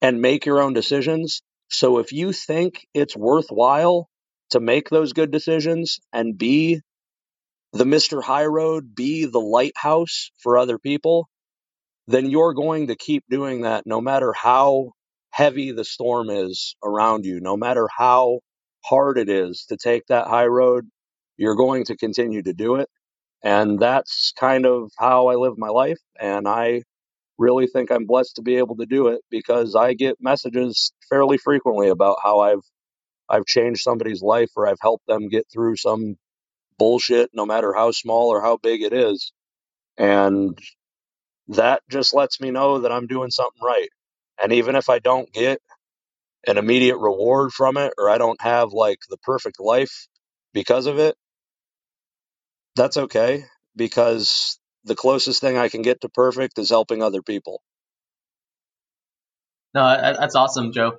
[0.00, 1.42] and make your own decisions.
[1.68, 4.08] So if you think it's worthwhile
[4.50, 6.80] to make those good decisions and be
[7.72, 8.22] the Mr.
[8.22, 11.28] High Road, be the lighthouse for other people,
[12.08, 14.92] then you're going to keep doing that no matter how
[15.30, 18.40] heavy the storm is around you, no matter how
[18.84, 20.86] hard it is to take that high road,
[21.36, 22.88] you're going to continue to do it.
[23.42, 25.98] And that's kind of how I live my life.
[26.20, 26.82] And I
[27.38, 31.38] really think I'm blessed to be able to do it because I get messages fairly
[31.38, 32.62] frequently about how I've
[33.28, 36.16] I've changed somebody's life or I've helped them get through some
[36.78, 39.32] bullshit no matter how small or how big it is.
[39.98, 40.58] And
[41.48, 43.88] that just lets me know that I'm doing something right.
[44.42, 45.60] And even if I don't get
[46.46, 50.06] an immediate reward from it or I don't have like the perfect life
[50.52, 51.16] because of it,
[52.76, 53.44] that's okay
[53.74, 57.60] because the closest thing I can get to perfect is helping other people.
[59.74, 59.84] No,
[60.18, 60.98] that's awesome, Joe.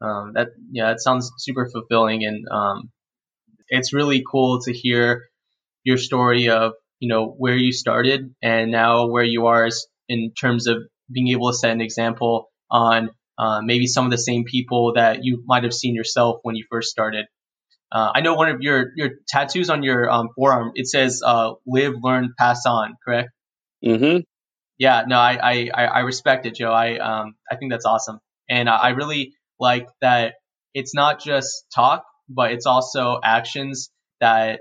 [0.00, 2.90] Um, that yeah, that sounds super fulfilling, and um,
[3.68, 5.28] it's really cool to hear
[5.84, 6.72] your story of
[7.02, 9.68] you know where you started and now where you are
[10.08, 10.76] in terms of
[11.10, 15.24] being able to set an example on uh, maybe some of the same people that
[15.24, 17.26] you might have seen yourself when you first started.
[17.90, 20.70] Uh, I know one of your your tattoos on your um, forearm.
[20.76, 23.30] It says uh, "Live, Learn, Pass On." Correct?
[23.84, 24.20] Mm-hmm.
[24.78, 25.02] Yeah.
[25.08, 26.70] No, I, I I respect it, Joe.
[26.70, 30.34] I um I think that's awesome, and I really like that
[30.72, 33.90] it's not just talk, but it's also actions
[34.20, 34.60] that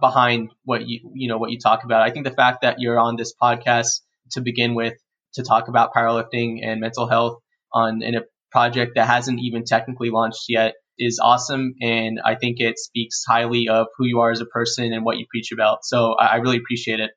[0.00, 2.02] behind what you you know what you talk about.
[2.02, 4.00] I think the fact that you're on this podcast
[4.32, 4.94] to begin with
[5.34, 7.38] to talk about powerlifting and mental health
[7.72, 12.60] on in a project that hasn't even technically launched yet is awesome and I think
[12.60, 15.78] it speaks highly of who you are as a person and what you preach about.
[15.84, 17.10] So I, I really appreciate it.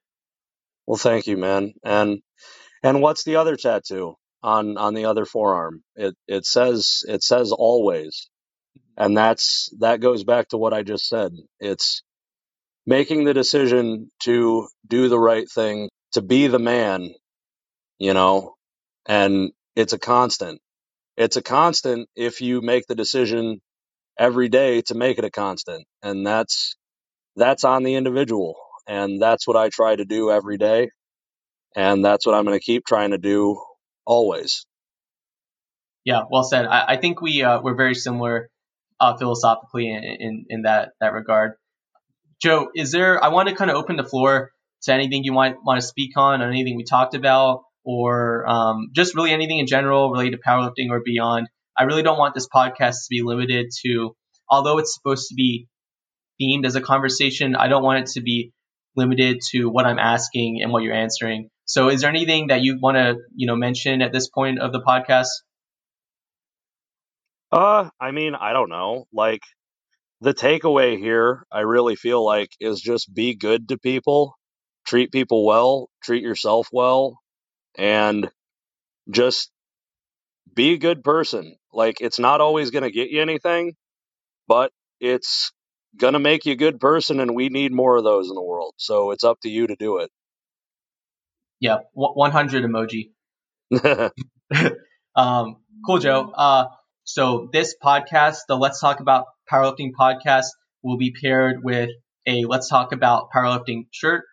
[0.86, 1.74] Well, thank you, man.
[1.84, 2.22] And
[2.82, 5.84] and what's the other tattoo on on the other forearm?
[5.96, 8.30] It it says it says always.
[8.96, 11.32] And that's that goes back to what I just said.
[11.60, 12.04] It's
[12.86, 17.14] making the decision to do the right thing, to be the man,
[18.00, 18.56] you know,
[19.08, 20.62] and it's a constant.
[21.18, 23.62] It's a constant if you make the decision
[24.20, 25.86] every day to make it a constant.
[26.02, 26.76] And that's
[27.36, 28.56] that's on the individual.
[28.88, 30.90] And that's what I try to do every day.
[31.76, 33.62] And that's what I'm going to keep trying to do
[34.06, 34.66] always.
[36.06, 36.66] Yeah, well said.
[36.66, 38.50] I, I think we uh, we're very similar
[39.00, 41.54] uh, philosophically in, in, in that that regard.
[42.42, 43.24] Joe, is there?
[43.24, 44.52] I want to kind of open the floor
[44.84, 48.90] to anything you might want to speak on, or anything we talked about, or um,
[48.94, 51.48] just really anything in general related to powerlifting or beyond.
[51.78, 54.16] I really don't want this podcast to be limited to,
[54.50, 55.68] although it's supposed to be
[56.42, 57.56] themed as a conversation.
[57.56, 58.52] I don't want it to be
[58.96, 61.50] limited to what I'm asking and what you're answering.
[61.66, 64.72] So, is there anything that you want to, you know, mention at this point of
[64.72, 65.28] the podcast?
[67.52, 69.06] Uh, I mean, I don't know.
[69.14, 69.42] Like,
[70.24, 74.36] the takeaway here, I really feel like, is just be good to people,
[74.88, 77.20] treat people well, treat yourself well,
[77.78, 78.30] and
[79.10, 79.52] just
[80.56, 81.58] be a good person.
[81.74, 83.74] Like, it's not always going to get you anything,
[84.48, 84.72] but
[85.02, 85.52] it's
[85.98, 88.42] going to make you a good person, and we need more of those in the
[88.42, 88.74] world.
[88.78, 90.10] So it's up to you to do it.
[91.60, 93.12] Yeah, 100 emoji.
[95.16, 96.32] um, cool, Joe.
[96.34, 96.66] Uh,
[97.04, 100.48] so this podcast, the Let's Talk About Powerlifting podcast,
[100.82, 101.90] will be paired with
[102.28, 104.26] a Let's Talk About Powerlifting shirt.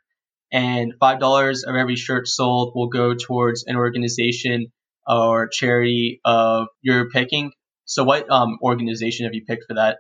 [0.53, 4.73] And $5 of every shirt sold will go towards an organization
[5.07, 7.53] or charity of your picking.
[7.85, 9.99] So what um, organization have you picked for that?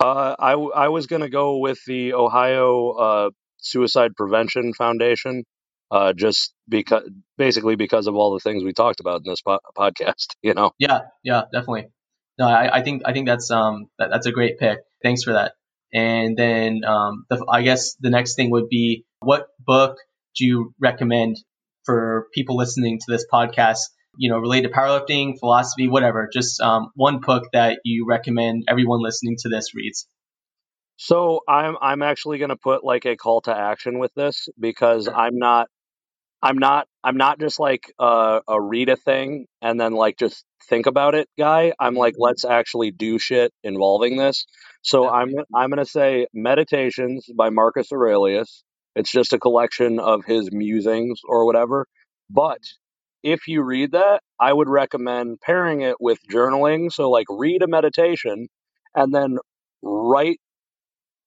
[0.00, 5.44] Uh, I, I was going to go with the Ohio uh, Suicide Prevention Foundation
[5.90, 9.60] uh, just because basically because of all the things we talked about in this po-
[9.76, 10.28] podcast.
[10.42, 10.72] You know.
[10.78, 11.88] Yeah, yeah, definitely.
[12.38, 14.78] No, I, I think I think that's um that, that's a great pick.
[15.02, 15.52] Thanks for that.
[15.92, 19.98] And then um, the, I guess the next thing would be what book
[20.36, 21.36] do you recommend
[21.84, 23.80] for people listening to this podcast?
[24.16, 26.28] You know, related to powerlifting, philosophy, whatever.
[26.32, 30.06] Just um, one book that you recommend everyone listening to this reads.
[30.96, 35.08] So I'm I'm actually going to put like a call to action with this because
[35.08, 35.68] I'm not
[36.42, 40.44] I'm not I'm not just like a, a read a thing and then like just
[40.68, 41.72] think about it guy.
[41.78, 42.22] I'm like mm-hmm.
[42.22, 44.46] let's actually do shit involving this.
[44.82, 48.62] So I'm I'm gonna say Meditations by Marcus Aurelius.
[48.94, 51.86] It's just a collection of his musings or whatever.
[52.28, 52.60] But
[53.22, 56.92] if you read that, I would recommend pairing it with journaling.
[56.92, 58.48] So like read a meditation
[58.94, 59.38] and then
[59.82, 60.40] write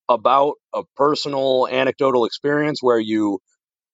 [0.07, 3.39] about a personal anecdotal experience where you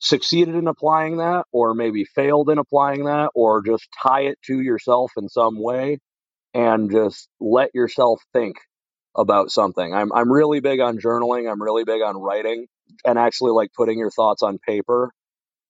[0.01, 4.59] succeeded in applying that or maybe failed in applying that or just tie it to
[4.59, 5.99] yourself in some way
[6.53, 8.57] and just let yourself think
[9.15, 9.93] about something.
[9.93, 12.65] I'm I'm really big on journaling, I'm really big on writing
[13.05, 15.11] and actually like putting your thoughts on paper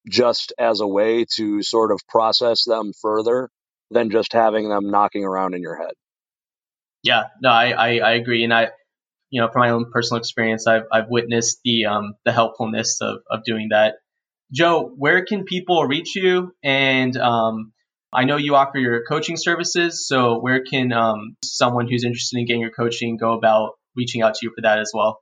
[0.10, 3.50] just as a way to sort of process them further
[3.92, 5.94] than just having them knocking around in your head.
[7.04, 8.44] Yeah, no, I, I, I agree.
[8.44, 8.70] And I,
[9.30, 13.18] you know, from my own personal experience, I've, I've witnessed the, um, the helpfulness of,
[13.30, 13.96] of doing that.
[14.54, 16.54] Joe, where can people reach you?
[16.64, 17.72] And um,
[18.14, 22.46] I know you offer your coaching services, so where can um, someone who's interested in
[22.46, 25.20] getting your coaching go about reaching out to you for that as well?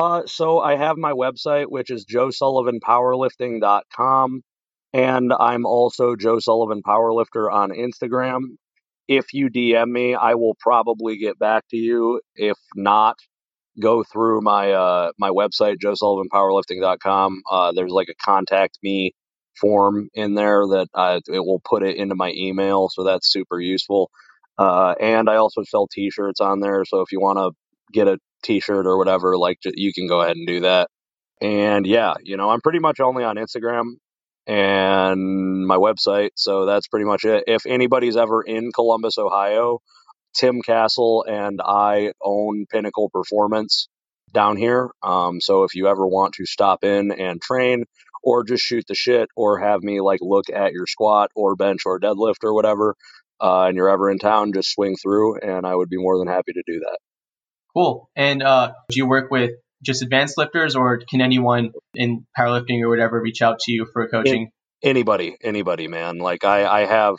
[0.00, 4.42] Uh, so I have my website, which is joesullivanpowerlifting.com,
[4.92, 8.42] and I'm also Joe Sullivan Powerlifter on Instagram.
[9.08, 12.20] If you DM me, I will probably get back to you.
[12.36, 13.16] If not,
[13.80, 17.42] go through my uh, my website, joesullivanpowerlifting.com.
[17.50, 19.12] Uh, there's like a contact me
[19.60, 23.60] form in there that uh, it will put it into my email, so that's super
[23.60, 24.10] useful.
[24.58, 27.52] Uh, and I also sell T-shirts on there, so if you want to
[27.92, 30.88] get a T-shirt or whatever, like you can go ahead and do that.
[31.40, 33.94] And yeah, you know, I'm pretty much only on Instagram
[34.46, 37.44] and my website, so that's pretty much it.
[37.46, 39.80] If anybody's ever in Columbus, Ohio,
[40.38, 43.88] Tim Castle and I own Pinnacle Performance
[44.32, 44.90] down here.
[45.02, 47.84] Um, so if you ever want to stop in and train
[48.22, 51.82] or just shoot the shit or have me like look at your squat or bench
[51.86, 52.94] or deadlift or whatever,
[53.40, 56.28] uh, and you're ever in town, just swing through, and I would be more than
[56.28, 56.98] happy to do that.
[57.74, 58.10] Cool.
[58.16, 59.52] And uh, do you work with
[59.84, 64.08] just advanced lifters, or can anyone in powerlifting or whatever reach out to you for
[64.08, 64.50] coaching?
[64.82, 66.18] Anybody, anybody, man.
[66.18, 67.16] Like I, I have,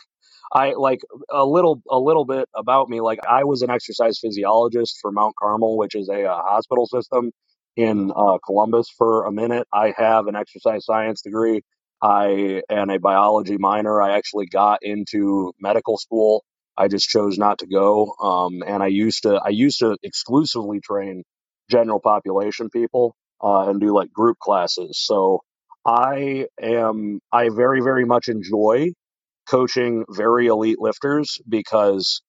[0.54, 3.02] I like a little, a little bit about me.
[3.02, 7.32] Like I was an exercise physiologist for Mount Carmel, which is a, a hospital system
[7.78, 9.68] in uh, Columbus for a minute.
[9.74, 11.62] I have an exercise science degree.
[12.02, 14.02] I am a biology minor.
[14.02, 16.43] I actually got into medical school.
[16.78, 18.14] I just chose not to go.
[18.22, 21.24] Um, and I used to I used to exclusively train
[21.70, 25.00] general population people uh, and do like group classes.
[25.04, 25.41] So
[25.86, 28.91] I am I very very much enjoy
[29.50, 32.22] coaching very elite lifters because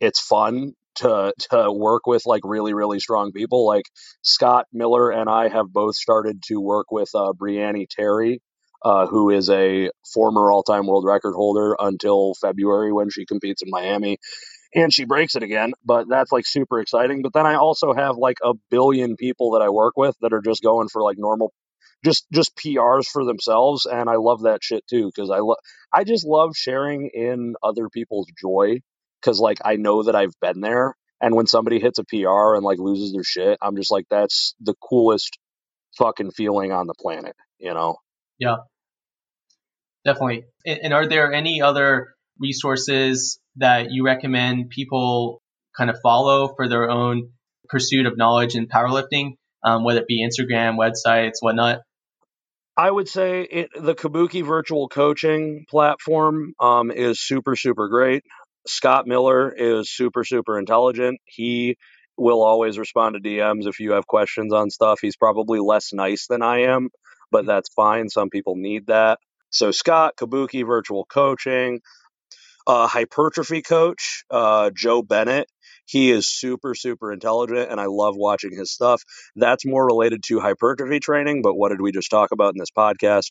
[0.00, 3.66] it's fun to to work with like really really strong people.
[3.66, 3.84] Like
[4.22, 8.40] Scott Miller and I have both started to work with uh, Brianne Terry,
[8.84, 13.62] uh, who is a former all time world record holder until February when she competes
[13.62, 14.18] in Miami.
[14.74, 17.22] And she breaks it again, but that's like super exciting.
[17.22, 20.42] But then I also have like a billion people that I work with that are
[20.42, 21.52] just going for like normal
[22.04, 25.58] just just PRs for themselves, and I love that shit too because I love
[25.92, 28.80] I just love sharing in other people's joy
[29.20, 32.62] because like I know that I've been there, and when somebody hits a PR and
[32.64, 35.38] like loses their shit, I'm just like that's the coolest
[35.98, 37.96] fucking feeling on the planet, you know?
[38.38, 38.56] Yeah,
[40.04, 40.44] definitely.
[40.64, 45.42] And, are there any other resources that you recommend people
[45.76, 47.30] kind of follow for their own
[47.68, 49.32] pursuit of knowledge in powerlifting,
[49.64, 51.80] um, whether it be Instagram, websites, whatnot?
[52.78, 58.22] I would say it, the Kabuki virtual coaching platform um, is super, super great.
[58.68, 61.18] Scott Miller is super, super intelligent.
[61.24, 61.76] He
[62.16, 65.00] will always respond to DMs if you have questions on stuff.
[65.02, 66.90] He's probably less nice than I am,
[67.32, 68.08] but that's fine.
[68.08, 69.18] Some people need that.
[69.50, 71.80] So, Scott, Kabuki virtual coaching,
[72.68, 75.48] uh, hypertrophy coach, uh, Joe Bennett.
[75.88, 79.02] He is super, super intelligent, and I love watching his stuff.
[79.36, 82.70] That's more related to hypertrophy training, but what did we just talk about in this
[82.70, 83.30] podcast?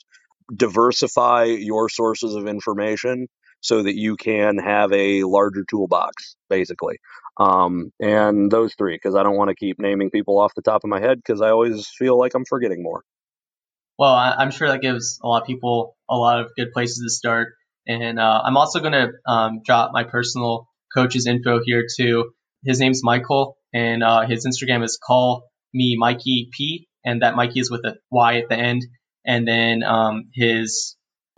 [0.53, 3.27] Diversify your sources of information
[3.61, 6.97] so that you can have a larger toolbox, basically.
[7.39, 10.83] Um, and those three, because I don't want to keep naming people off the top
[10.83, 13.03] of my head because I always feel like I'm forgetting more.
[13.99, 17.09] Well, I'm sure that gives a lot of people a lot of good places to
[17.09, 17.53] start.
[17.87, 22.31] And uh, I'm also going to um, drop my personal coach's info here too.
[22.67, 25.43] His name's Michael, and uh, his Instagram is call
[25.73, 28.83] me Mikey P, and that Mikey is with a Y at the end.
[29.25, 30.95] And then um, his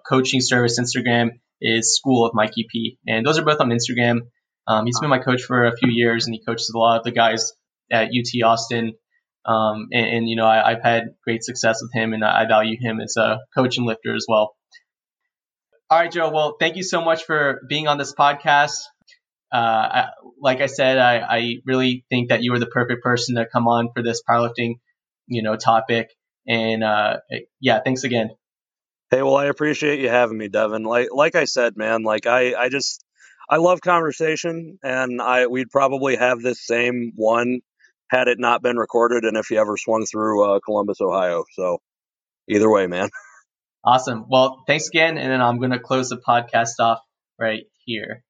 [0.08, 4.22] coaching service Instagram is School of Mikey P, and those are both on Instagram.
[4.68, 7.04] Um, he's been my coach for a few years, and he coaches a lot of
[7.04, 7.52] the guys
[7.92, 8.94] at UT Austin.
[9.46, 12.78] Um, and, and, you know, I, have had great success with him, and I value
[12.80, 14.56] him as a coach and lifter as well.
[15.90, 16.30] All right, Joe.
[16.30, 18.76] Well, thank you so much for being on this podcast.
[19.52, 20.06] Uh, I,
[20.40, 23.68] like I said, I, I, really think that you were the perfect person to come
[23.68, 24.76] on for this powerlifting,
[25.28, 26.10] you know, topic.
[26.48, 27.18] And uh,
[27.60, 28.30] yeah, thanks again.
[29.10, 30.84] Hey, well, I appreciate you having me, Devin.
[30.84, 33.04] Like, like I said, man, like I, I just,
[33.50, 37.62] I love conversation, and I, we'd probably have this same one
[38.12, 41.44] had it not been recorded, and if you ever swung through uh, Columbus, Ohio.
[41.54, 41.80] So,
[42.48, 43.10] either way, man.
[43.84, 44.26] Awesome.
[44.30, 45.18] Well, thanks again.
[45.18, 47.00] And then I'm going to close the podcast off
[47.40, 48.24] right here.